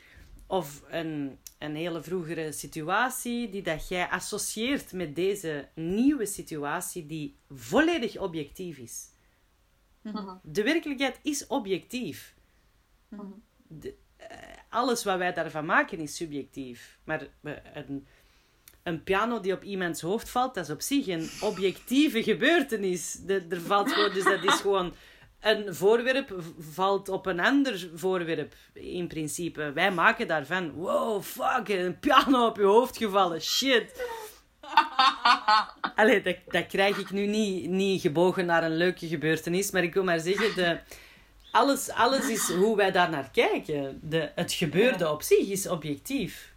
[0.48, 3.50] Of een, een hele vroegere situatie...
[3.50, 7.06] Die dat jij associeert met deze nieuwe situatie...
[7.06, 9.10] Die volledig objectief is.
[10.02, 10.36] Mhm.
[10.44, 12.36] De werkelijkheid is objectief.
[13.08, 13.26] Mhm.
[13.68, 14.38] De- eh,
[14.70, 17.00] alles wat wij daarvan maken is subjectief.
[17.04, 18.08] Maar eh, een,
[18.84, 23.12] een piano die op iemands hoofd valt, dat is op zich een objectieve gebeurtenis.
[23.14, 24.94] De, er valt gewoon, dus dat is gewoon
[25.42, 29.72] een voorwerp valt op een ander voorwerp in principe.
[29.72, 34.04] Wij maken daarvan, wow, fuck, een piano op je hoofd gevallen, shit.
[35.96, 39.94] Allee, dat, dat krijg ik nu niet, niet gebogen naar een leuke gebeurtenis, maar ik
[39.94, 40.80] wil maar zeggen, de,
[41.52, 44.00] alles, alles is hoe wij daar naar kijken.
[44.04, 46.54] De, het gebeurde op zich is objectief.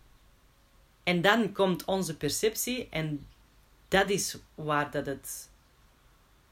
[1.03, 3.27] En dan komt onze perceptie en
[3.89, 5.51] dat is waar, dat het,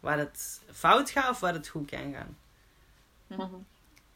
[0.02, 2.36] waar het fout gaat of waar het goed kan gaan.
[3.26, 3.54] Mhm.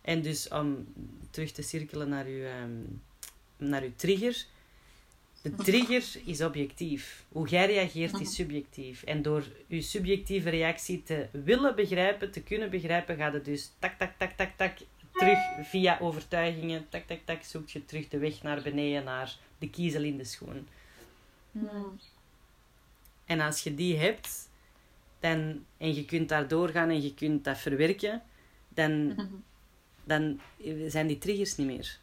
[0.01, 0.87] En dus om
[1.31, 2.81] terug te cirkelen naar uw, ehm,
[3.57, 4.45] naar uw trigger.
[5.43, 7.25] De trigger is objectief.
[7.29, 9.03] Hoe jij reageert is subjectief.
[9.03, 13.99] En door je subjectieve reactie te willen begrijpen, te kunnen begrijpen, gaat het dus tak,
[13.99, 14.77] tak, tak, tak, tak,
[15.13, 16.87] terug via overtuigingen.
[16.89, 20.25] Tak, tak, tak, zoek je terug de weg naar beneden, naar de kiezel in de
[20.25, 20.69] schoen.
[21.51, 21.85] Mhm.
[23.25, 24.49] En als je die hebt,
[25.31, 28.23] dan, en je kunt daar doorgaan en je kunt dat verwerken,
[28.69, 29.15] dan,
[30.05, 30.41] dan
[30.87, 31.99] zijn die triggers niet meer.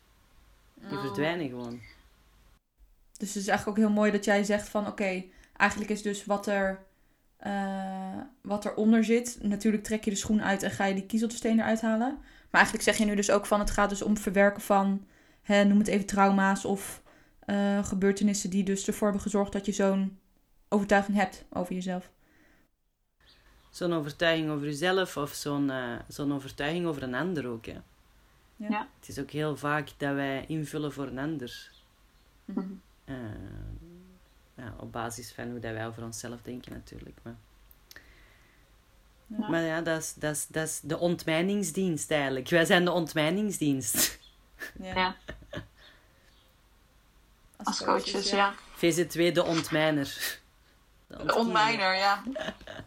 [0.74, 1.02] Die Oh.
[1.02, 1.80] verdwijnen gewoon.
[3.18, 5.24] Dus het is eigenlijk ook heel mooi dat jij zegt van oké,
[5.58, 6.84] eigenlijk is dus wat er
[7.38, 9.38] eh, wat eronder zit.
[9.42, 12.18] Natuurlijk trek je de schoen uit en ga je die kiezelsteen eruit halen.
[12.20, 15.06] Maar eigenlijk zeg je nu dus ook van het gaat dus om verwerken van,
[15.42, 17.02] hè, noem het even trauma's of
[17.40, 20.20] eh, gebeurtenissen die dus ervoor hebben gezorgd dat je zo'n
[20.70, 22.12] overtuiging hebt over jezelf.
[23.74, 27.66] Zo'n overtuiging over jezelf of zo'n eh, zo'n overtuiging over een ander ook.
[27.66, 27.72] Hè.
[28.56, 28.68] Ja.
[28.70, 28.88] Ja.
[29.00, 31.72] Het is ook heel vaak dat wij invullen voor een ander.
[32.46, 32.66] Mhm.
[33.06, 33.16] Eh,
[34.56, 37.18] ja, op basis van hoe dat wij over onszelf denken natuurlijk.
[37.24, 37.36] Maar,
[39.28, 39.50] Ja.
[39.50, 42.50] maar ja, dat is, dat, is, dat is de ontmijningsdienst eigenlijk.
[42.50, 44.20] Wij zijn de ontmijningsdienst.
[44.82, 44.94] Ja.
[44.96, 45.16] Ja,
[47.64, 48.54] als coaches, ja.
[48.76, 50.40] VZ2 de ontmijner.
[51.08, 52.24] De ontmijner, ja.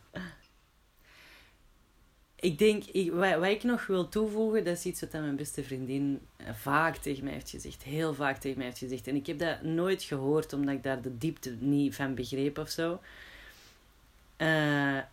[2.40, 5.64] Ik denk, ik, wat, wat ik nog wil toevoegen, dat is iets wat mijn beste
[5.64, 7.82] vriendin eh, vaak tegen mij heeft gezegd.
[7.82, 9.06] Heel vaak tegen mij heeft gezegd.
[9.06, 12.68] En ik heb dat nooit gehoord, omdat ik daar de diepte niet van begreep of
[12.68, 13.00] zo.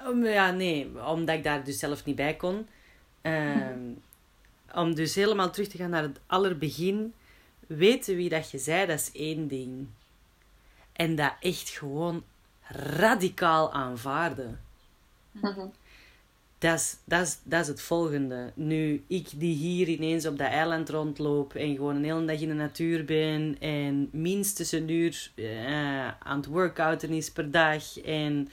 [0.08, 2.68] Om- ja, nee, omdat ik daar dus zelf niet bij kon.
[3.22, 3.58] Eh,
[4.76, 7.14] Om dus helemaal terug te gaan naar het allerbegin.
[7.68, 9.88] Weten wie dat je zei, dat is één ding.
[10.94, 12.24] En dat echt gewoon
[12.98, 14.60] radicaal aanvaarden.
[15.32, 15.66] Mhm.
[16.64, 18.52] Dat is, dat, is, dat is het volgende.
[18.56, 22.48] Nu, ik die hier ineens op dat eiland rondloop en gewoon een hele dag in
[22.48, 28.50] de natuur ben en minstens een uur eh, aan het workouten is per dag en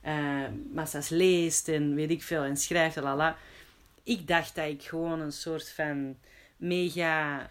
[0.00, 3.36] eh massa's leest en weet ik veel en schrijft, lala.
[4.02, 6.16] Ik dacht dat ik gewoon een soort van
[6.56, 7.50] mega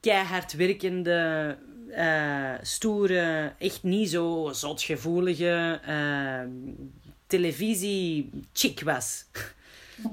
[0.00, 1.56] keihard werkende,
[1.90, 5.80] eh, stoere, echt niet zo zotgevoelige
[7.34, 9.24] eh, televisie-chick was.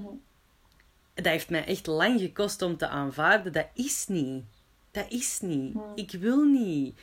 [1.14, 3.54] Dat heeft mij echt lang gekost om te aanvaarden.
[3.54, 4.44] Dat is niet.
[4.92, 5.76] Dat is niet.
[5.96, 6.96] Ik wil niet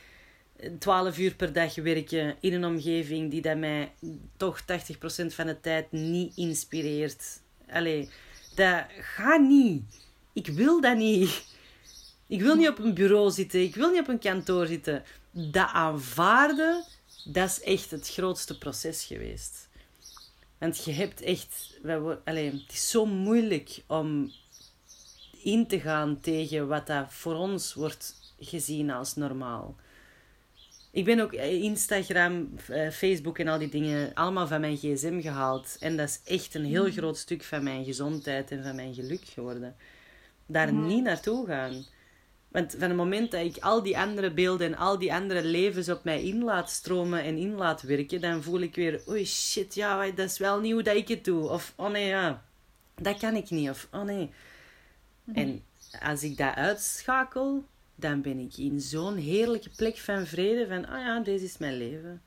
[0.79, 3.91] 12 uur per dag werken in een omgeving die dat mij
[4.37, 4.65] toch 80%
[5.25, 7.39] van de tijd niet inspireert.
[7.69, 8.09] Allee,
[8.55, 9.83] dat gaat niet.
[10.33, 11.43] Ik wil dat niet.
[12.27, 13.61] Ik wil niet op een bureau zitten.
[13.61, 15.03] Ik wil niet op een kantoor zitten.
[15.31, 16.83] Dat aanvaarden,
[17.25, 19.68] dat is echt het grootste proces geweest.
[20.59, 21.79] Want je hebt echt...
[21.81, 24.31] wij Allee, het is zo moeilijk om
[25.43, 29.75] in te gaan tegen wat dat voor ons wordt gezien als normaal.
[30.91, 35.21] Ik ben ook eh, Instagram, eh, Facebook en al die dingen allemaal van mijn gsm
[35.21, 35.77] gehaald.
[35.79, 39.25] En dat is echt een heel groot stuk van mijn gezondheid en van mijn geluk
[39.25, 39.75] geworden.
[40.45, 41.85] Daar niet naartoe gaan.
[42.51, 45.89] Want van het moment dat ik al die andere beelden en al die andere levens
[45.89, 49.75] op mij in laat stromen en in laat werken, dan voel ik weer, oei shit,
[49.75, 51.49] ja, dat is wel niet hoe dat ik het doe.
[51.49, 52.43] Of, oh nee, ja,
[52.95, 53.69] dat kan ik niet.
[53.69, 54.29] Of, oh nee.
[55.33, 55.63] En
[56.01, 57.63] als ik dat uitschakel,
[57.95, 60.67] dan ben ik in zo'n heerlijke plek van vrede.
[60.67, 62.21] Van, ah ja, deze is mijn leven.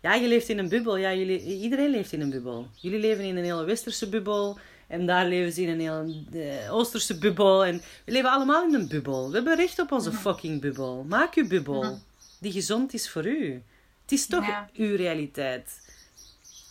[0.00, 0.96] Ja, je leeft in een bubbel.
[0.96, 2.68] Ja, jullie, iedereen leeft in een bubbel.
[2.74, 4.58] Jullie leven in een hele westerse bubbel.
[4.88, 7.64] En daar leven ze in een hele eh, oosterse bubbel.
[7.64, 9.28] En we leven allemaal in een bubbel.
[9.28, 11.04] We hebben recht op onze fucking bubbel.
[11.08, 12.00] Maak uw bubbel.
[12.40, 13.62] Die gezond is voor u.
[14.02, 14.68] Het is toch Ja.
[14.74, 15.80] uw realiteit.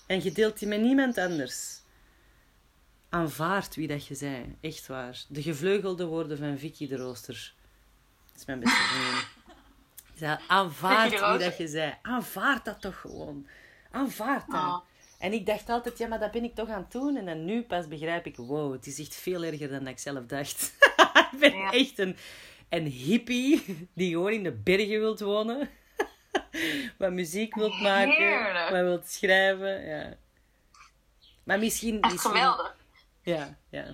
[0.07, 1.82] En je deelt die met niemand anders.
[3.09, 4.55] Aanvaard wie dat je zei.
[4.61, 5.24] Echt waar.
[5.28, 7.53] De gevleugelde woorden van Vicky de Rooster.
[8.32, 10.38] Dat is mijn beste vriendin.
[10.47, 11.93] Aanvaard de wie dat je zei.
[12.01, 13.47] Aanvaard dat toch gewoon.
[13.91, 14.59] Aanvaard dat.
[14.61, 14.78] Oh.
[15.18, 17.15] En ik dacht altijd, ja, maar dat ben ik toch aan het doen.
[17.18, 19.99] En dan nu pas begrijp ik, wow, het is echt veel erger dan dat ik
[19.99, 20.74] zelf dacht.
[21.32, 21.72] ik ben Ja.
[21.72, 22.15] echt een,
[22.70, 23.63] een hippie
[23.93, 25.70] die gewoon in de bergen wilt wonen.
[26.97, 28.70] wat muziek wilt maken, Heerlijk.
[28.70, 29.86] wat wilt schrijven.
[29.86, 30.18] Ja.
[31.43, 32.01] Maar misschien...
[32.01, 32.76] Echt misschien geweldig.
[33.22, 33.93] ja, ja.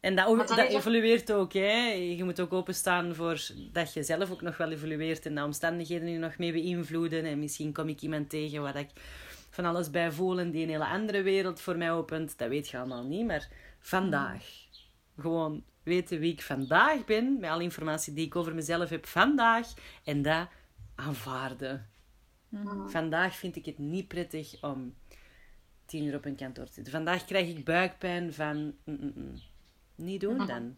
[0.00, 1.92] En dat, dat er- evolueert ook, hè.
[1.92, 3.40] Je moet ook openstaan voor
[3.72, 7.24] dat je zelf ook nog wel evolueert en de omstandigheden je nog mee beïnvloeden.
[7.24, 8.88] En misschien kom ik iemand tegen waar ik
[9.60, 12.38] van alles bij voel en die een hele andere wereld voor mij opent.
[12.38, 13.48] Dat weet je allemaal niet, maar
[13.78, 14.44] vandaag.
[15.18, 19.72] Gewoon weten wie ik vandaag ben, met alle informatie die ik over mezelf heb vandaag.
[20.04, 20.48] En dat
[20.94, 21.88] aanvaarden.
[22.86, 24.94] Vandaag vind ik het niet prettig om
[25.86, 26.92] tien uur op een kantoor te zitten.
[26.92, 28.56] Vandaag krijg ik buikpijn van...
[28.56, 29.34] mm, mm, mm.
[29.94, 30.76] Niet doen dan.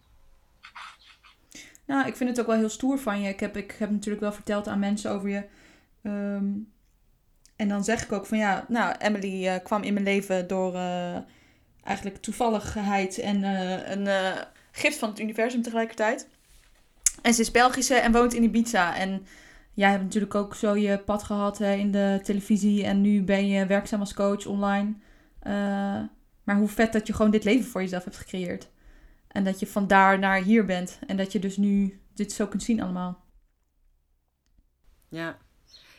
[1.85, 3.29] Nou, ik vind het ook wel heel stoer van je.
[3.29, 5.45] Ik heb, ik heb natuurlijk wel verteld aan mensen over je.
[6.03, 6.51] Ehm,
[7.63, 10.75] en dan zeg ik ook van ja, nou, Emily eh, kwam in mijn leven door
[10.75, 11.17] eh,
[11.83, 14.35] eigenlijk toevalligheid en eh, een
[14.73, 16.29] gift van het universum tegelijkertijd.
[17.23, 18.97] En ze is Belgische en woont in Ibiza.
[18.97, 19.27] En
[19.75, 22.85] jij hebt natuurlijk ook zo je pad gehad hè, in de televisie.
[22.85, 24.95] En nu ben je werkzaam als coach online.
[26.45, 28.71] Maar hoe vet dat je gewoon dit leven voor jezelf hebt gecreëerd.
[29.29, 30.99] En dat je van daar naar hier bent.
[31.07, 33.25] En dat je dus nu dit zo kunt zien allemaal.
[35.09, 35.39] Ja.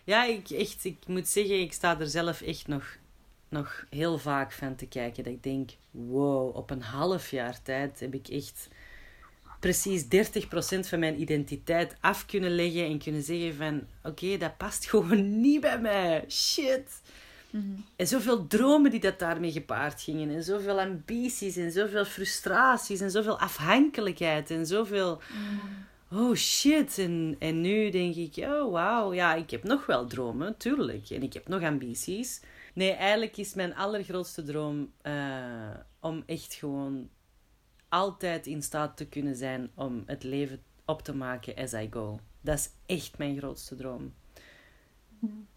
[0.04, 2.98] Ja, ik, echt, ik moet zeggen, ik sta er zelf echt nog,
[3.50, 5.24] nog heel vaak van te kijken.
[5.24, 8.68] Dat ik denk, wow, op een half jaar tijd heb ik echt
[9.60, 10.08] precies 30%
[10.80, 12.86] van mijn identiteit af kunnen leggen.
[12.86, 16.26] En kunnen zeggen van, oké, dat past gewoon niet bij mij.
[16.30, 17.02] Shit.
[17.96, 20.30] En zoveel dromen die dat daarmee gepaard gingen.
[20.30, 25.22] En zoveel ambities en zoveel frustraties en zoveel afhankelijkheid en zoveel...
[26.14, 26.98] Oh shit.
[26.98, 31.10] En, en nu denk ik, oh wauw, ja, ik heb nog wel dromen, tuurlijk.
[31.10, 32.42] En ik heb nog ambities.
[32.74, 37.10] Nee, eigenlijk is mijn allergrootste droom eh, om echt gewoon
[37.90, 42.20] altijd in staat te kunnen zijn om het leven op te maken as I go.
[42.42, 44.14] Dat is echt mijn grootste droom.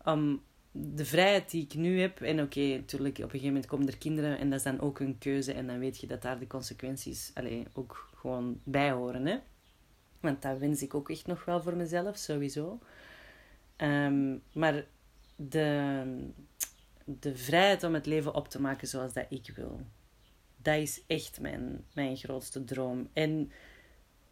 [0.04, 0.42] Om
[0.72, 3.98] de vrijheid die ik nu heb, en oké, natuurlijk, op een gegeven moment komen er
[3.98, 6.46] kinderen en dat is dan ook een keuze en dan weet je dat daar de
[6.46, 9.26] consequenties allee, ook gewoon bij horen.
[9.26, 9.36] Hè?
[10.26, 12.78] Want dat wens ik ook echt nog wel voor mezelf, sowieso.
[13.76, 14.84] Ehm, maar
[15.36, 16.30] de,
[17.04, 19.80] de vrijheid om het leven op te maken zoals dat ik wil,
[20.56, 23.08] dat is echt mijn, mijn grootste droom.
[23.12, 23.52] En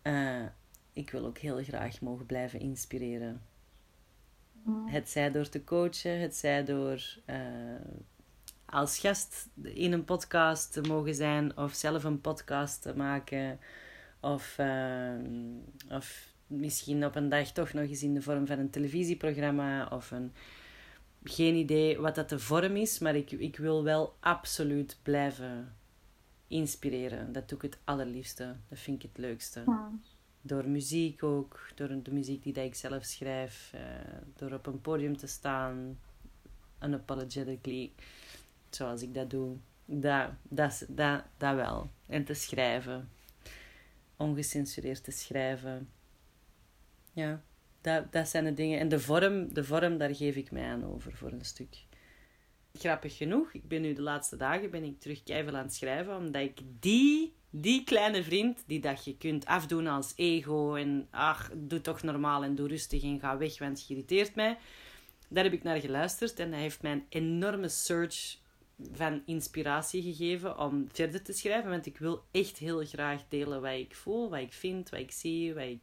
[0.02, 0.44] uh,
[0.92, 3.42] ik wil ook heel graag mogen blijven inspireren.
[4.62, 4.86] Mm.
[4.86, 7.36] Het zij door te coachen, het zij door uh,
[8.64, 13.58] als gast in een podcast te mogen zijn of zelf een podcast te maken.
[14.24, 15.14] Of, uh,
[15.88, 20.10] of misschien op een dag toch nog eens in de vorm van een televisieprogramma of
[20.10, 20.32] een.
[21.24, 25.74] Geen idee wat dat de vorm is, maar ik, ik wil wel absoluut blijven
[26.48, 27.32] inspireren.
[27.32, 28.56] Dat doe ik het allerliefste.
[28.68, 29.64] Dat vind ik het leukste.
[30.40, 33.80] Door muziek ook, door de muziek die ik zelf schrijf, uh,
[34.36, 35.98] door op een podium te staan,
[36.82, 37.92] unapologetically,
[38.70, 39.56] zoals ik dat doe.
[39.84, 41.90] Dat, dat, dat, dat wel.
[42.06, 43.08] En te schrijven.
[44.16, 45.90] Ongecensureerd te schrijven.
[47.12, 47.42] Ja,
[47.80, 48.78] dat, dat zijn de dingen.
[48.78, 51.84] En de vorm, de vorm, daar geef ik mij aan over voor een stuk.
[52.72, 56.42] Grappig genoeg, ik ben nu de laatste dagen ben ik terug aan het schrijven, omdat
[56.42, 61.80] ik die die kleine vriend die dat je kunt afdoen als ego en ach, doe
[61.80, 64.58] toch normaal en doe rustig en ga weg, want je irriteert mij.
[65.28, 68.38] Daar heb ik naar geluisterd en hij heeft mij een enorme search
[68.92, 73.72] van inspiratie gegeven om verder te schrijven, want ik wil echt heel graag delen wat
[73.72, 75.82] ik voel, wat ik vind, wat ik zie, wat ik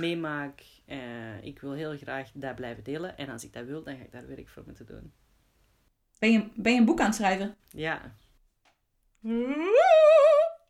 [0.00, 0.62] meemaak.
[0.86, 4.02] Uh, ik wil heel graag dat blijven delen en als ik dat wil, dan ga
[4.02, 5.12] ik daar werk voor moeten doen.
[6.18, 7.56] Ben je, ben je een boek aan het schrijven?
[7.70, 8.14] Ja.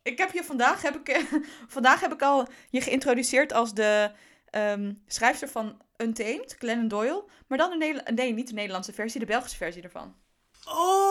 [0.03, 1.27] Ik heb je vandaag, heb ik,
[1.77, 4.11] vandaag heb ik al je geïntroduceerd als de
[4.51, 7.25] um, schrijfster van Untamed, Glennon Doyle.
[7.47, 10.15] Maar dan de nee, niet de Nederlandse versie, de Belgische versie ervan.
[10.65, 11.06] Oh,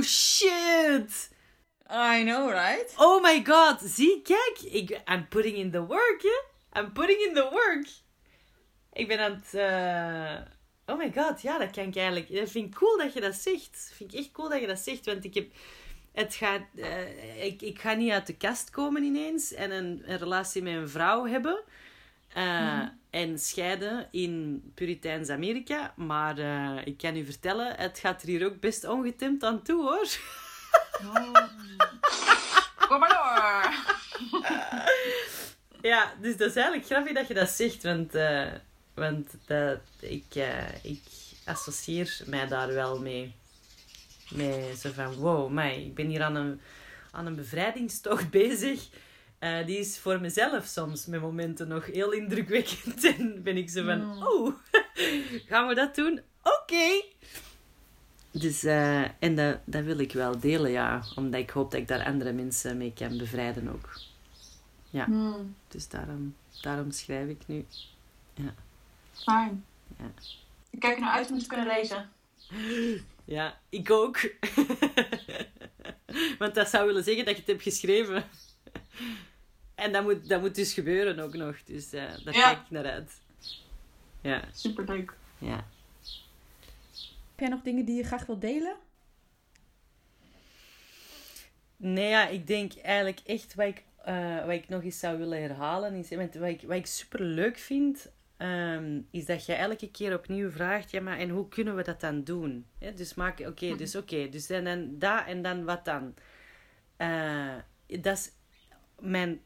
[0.00, 1.30] shit!
[1.90, 2.94] I know, right?
[2.96, 6.80] Oh my god, zie, kijk, ik, I'm putting in the work, hè?
[6.80, 7.86] I'm putting in the work.
[8.92, 9.54] Ik ben aan het...
[9.54, 10.52] Uh...
[10.86, 12.34] Oh my god, ja, dat kan ik eigenlijk...
[12.34, 13.92] Dat vind ik cool dat je dat zegt.
[13.94, 15.52] vind ik echt cool dat je dat zegt, want ik heb
[16.12, 20.18] het gaat, uh, ik, ik ga niet uit de kast komen ineens en een, een
[20.18, 21.62] relatie met een vrouw hebben.
[22.36, 25.92] Uh, En scheiden in Puriteins Amerika.
[25.96, 29.82] Maar uh, ik kan u vertellen, het gaat er hier ook best ongetemd aan toe
[29.82, 30.08] hoor.
[31.02, 31.32] Oh.
[32.88, 33.74] Kom maar door.
[35.90, 37.82] ja, dus dat is eigenlijk grappig dat je dat zegt.
[37.82, 38.12] Want,
[38.94, 40.34] want dat, ik,
[40.82, 41.02] ik
[41.44, 43.34] associeer mij daar wel mee.
[44.30, 46.60] Met zo van, wow, mij, ik ben hier aan een,
[47.10, 48.88] aan een bevrijdingstocht bezig.
[49.42, 53.04] Uh, die is voor mezelf soms met momenten nog heel indrukwekkend.
[53.18, 54.22] En ben ik zo van, mm.
[54.22, 54.54] oh,
[55.48, 56.20] gaan we dat doen?
[56.42, 57.04] Oké.
[58.30, 61.02] Dus, uh, en dat, dat wil ik wel delen, ja.
[61.14, 64.00] Omdat ik hoop dat ik daar andere mensen mee kan bevrijden ook.
[64.90, 65.06] Ja.
[65.06, 65.56] Mm.
[65.68, 67.66] Dus daarom, daarom schrijf ik nu.
[68.34, 68.54] Ja.
[69.12, 69.64] Fijn.
[69.98, 70.12] Ja.
[70.70, 72.10] Ik kijk er naar uit om te kunnen lezen.
[73.24, 74.20] Ja, ik ook.
[76.38, 78.24] Want dat zou willen zeggen dat je het hebt geschreven.
[79.82, 81.62] En dat moet, dat moet dus gebeuren ook nog.
[81.62, 83.20] Dus uh, daar kijk ik naar uit.
[84.20, 84.44] Ja.
[84.52, 85.14] Superleuk.
[85.38, 85.66] Ja.
[87.30, 88.76] Heb jij nog dingen die je graag wilt delen?
[91.76, 95.40] Nee, ja, ik denk eigenlijk echt wat ik, uh, wat ik nog eens zou willen
[95.40, 95.94] herhalen.
[95.94, 98.10] Is, wat, ik, wat ik super leuk vind
[98.42, 102.00] Ehm, is dat je elke keer opnieuw vraagt, ja, maar en hoe kunnen we dat
[102.00, 102.66] dan doen?
[102.94, 103.76] dus maak, oké, mhm.
[103.76, 106.14] dus oké, dus en dan dat en dan wat dan?
[106.98, 107.54] Uh,
[107.86, 108.30] dat is
[108.98, 109.40] mijn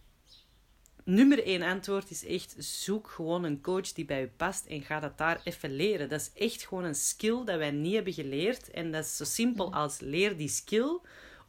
[1.06, 5.00] nummer één antwoord is echt, zoek gewoon een coach die bij je past en ga
[5.00, 6.08] dat daar even leren.
[6.08, 8.70] Dat is echt gewoon een skill dat wij niet hebben geleerd.
[8.70, 9.76] En dat is zo simpel mhm.
[9.76, 10.98] als leer die skill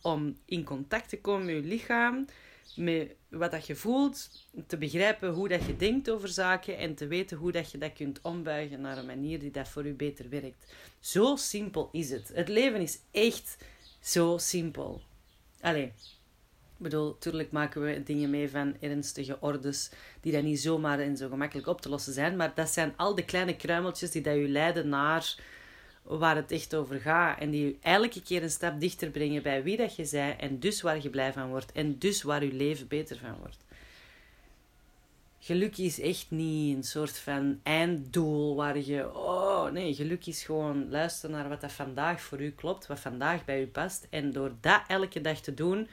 [0.02, 2.26] om in contact te komen met je lichaam,
[2.76, 4.30] met wat dat je voelt,
[4.68, 7.94] te begrijpen hoe dat je denkt over zaken en te weten hoe dat je dat
[7.94, 10.74] kunt ombuigen naar een manier die dat voor je beter werkt.
[11.00, 12.32] Zo simpel is het.
[12.34, 13.58] Het leven is echt
[14.00, 15.02] zo simpel.
[15.62, 15.94] Allee,
[16.78, 21.18] ik bedoel, natuurlijk maken we dingen mee van ernstige ordes die dan niet zomaar en
[21.18, 24.36] zo gemakkelijk op te lossen zijn, maar dat zijn al de kleine kruimeltjes die dat
[24.36, 25.36] je leiden naar
[26.08, 27.40] waar het echt over gaat.
[27.40, 30.40] En die je elke keer een stap dichter brengen bij wie dat je bent.
[30.40, 31.72] En dus waar je blij van wordt.
[31.72, 33.66] En dus waar je leven beter van wordt.
[35.40, 39.16] Geluk is echt niet een soort van einddoel waar je...
[39.16, 42.88] Oh, nee, geluk is gewoon luisteren naar wat dat vandaag voor u klopt.
[42.88, 44.08] Wat vandaag bij u past.
[44.10, 45.88] En door dat elke dag te doen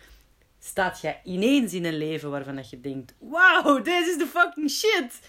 [0.64, 4.70] staat je ineens in een leven waarvan dat je denkt: Wauw, this is the fucking
[4.70, 5.20] shit.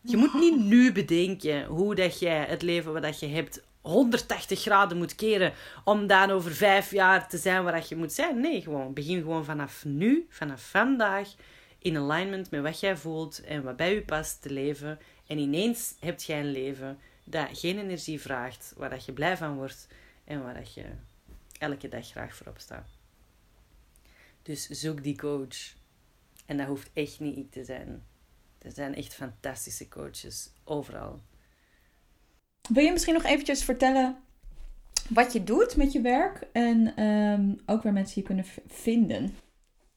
[0.00, 4.60] Je moet niet nu bedenken hoe dat jij het leven wat dat je hebt 180
[4.60, 5.52] graden moet keren
[5.84, 8.40] om dan over vijf jaar te zijn waar dat je moet zijn.
[8.40, 11.28] Nee, gewoon begin gewoon vanaf nu, vanaf vandaag,
[11.78, 14.98] in alignment met wat jij voelt en wat bij je past te leven.
[15.26, 19.54] En ineens heb jij een leven dat geen energie vraagt, waar dat je blij van
[19.54, 19.88] wordt
[20.24, 20.84] en waar dat je
[21.58, 22.99] elke dag graag voorop staat.
[24.42, 25.74] Dus zoek die coach.
[26.46, 28.02] En dat hoeft echt niet ik te zijn.
[28.58, 31.20] Er zijn echt fantastische coaches overal.
[32.68, 34.16] Wil je misschien nog eventjes vertellen
[35.08, 39.24] wat je doet met je werk en ehm, ook waar mensen je kunnen vinden?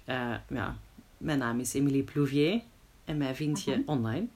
[0.05, 0.77] Uh, ja,
[1.17, 2.61] mijn naam is Emilie Plouvier
[3.05, 4.27] en mij vind je online.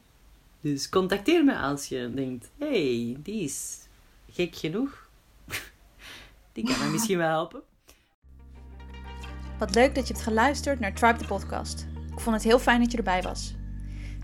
[0.61, 3.87] Dus contacteer me als je denkt: hey, die is
[4.29, 5.09] gek genoeg.
[6.53, 7.61] die kan me misschien wel helpen.
[9.57, 11.87] Wat leuk dat je hebt geluisterd naar Tribe de podcast.
[12.11, 13.55] Ik vond het heel fijn dat je erbij was.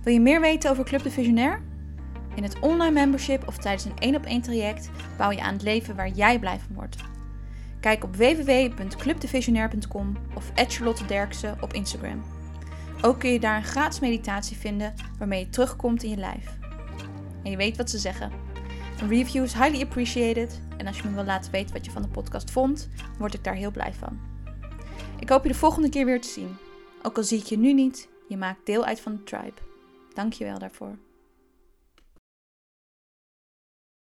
[0.03, 1.61] Wil je meer weten over Club de Visionair?
[2.35, 5.61] In het online membership of tijdens een 1 op 1 traject bouw je aan het
[5.61, 6.95] leven waar jij blij van wordt.
[7.79, 12.23] Kijk op www.clubdevisionair.com of Charlotte Derksen op Instagram.
[13.01, 16.57] Ook kun je daar een gratis meditatie vinden waarmee je terugkomt in je lijf.
[17.43, 18.31] En je weet wat ze zeggen.
[19.01, 22.01] Een review is highly appreciated en als je me wil laten weten wat je van
[22.01, 24.32] de podcast vond, word ik daar heel blij van.
[25.23, 26.57] Ik hoop je de volgende keer weer te zien.
[27.01, 29.61] Ook al zie ik je nu niet, je maakt deel uit van de tribe.
[30.13, 30.97] Dank je wel daarvoor.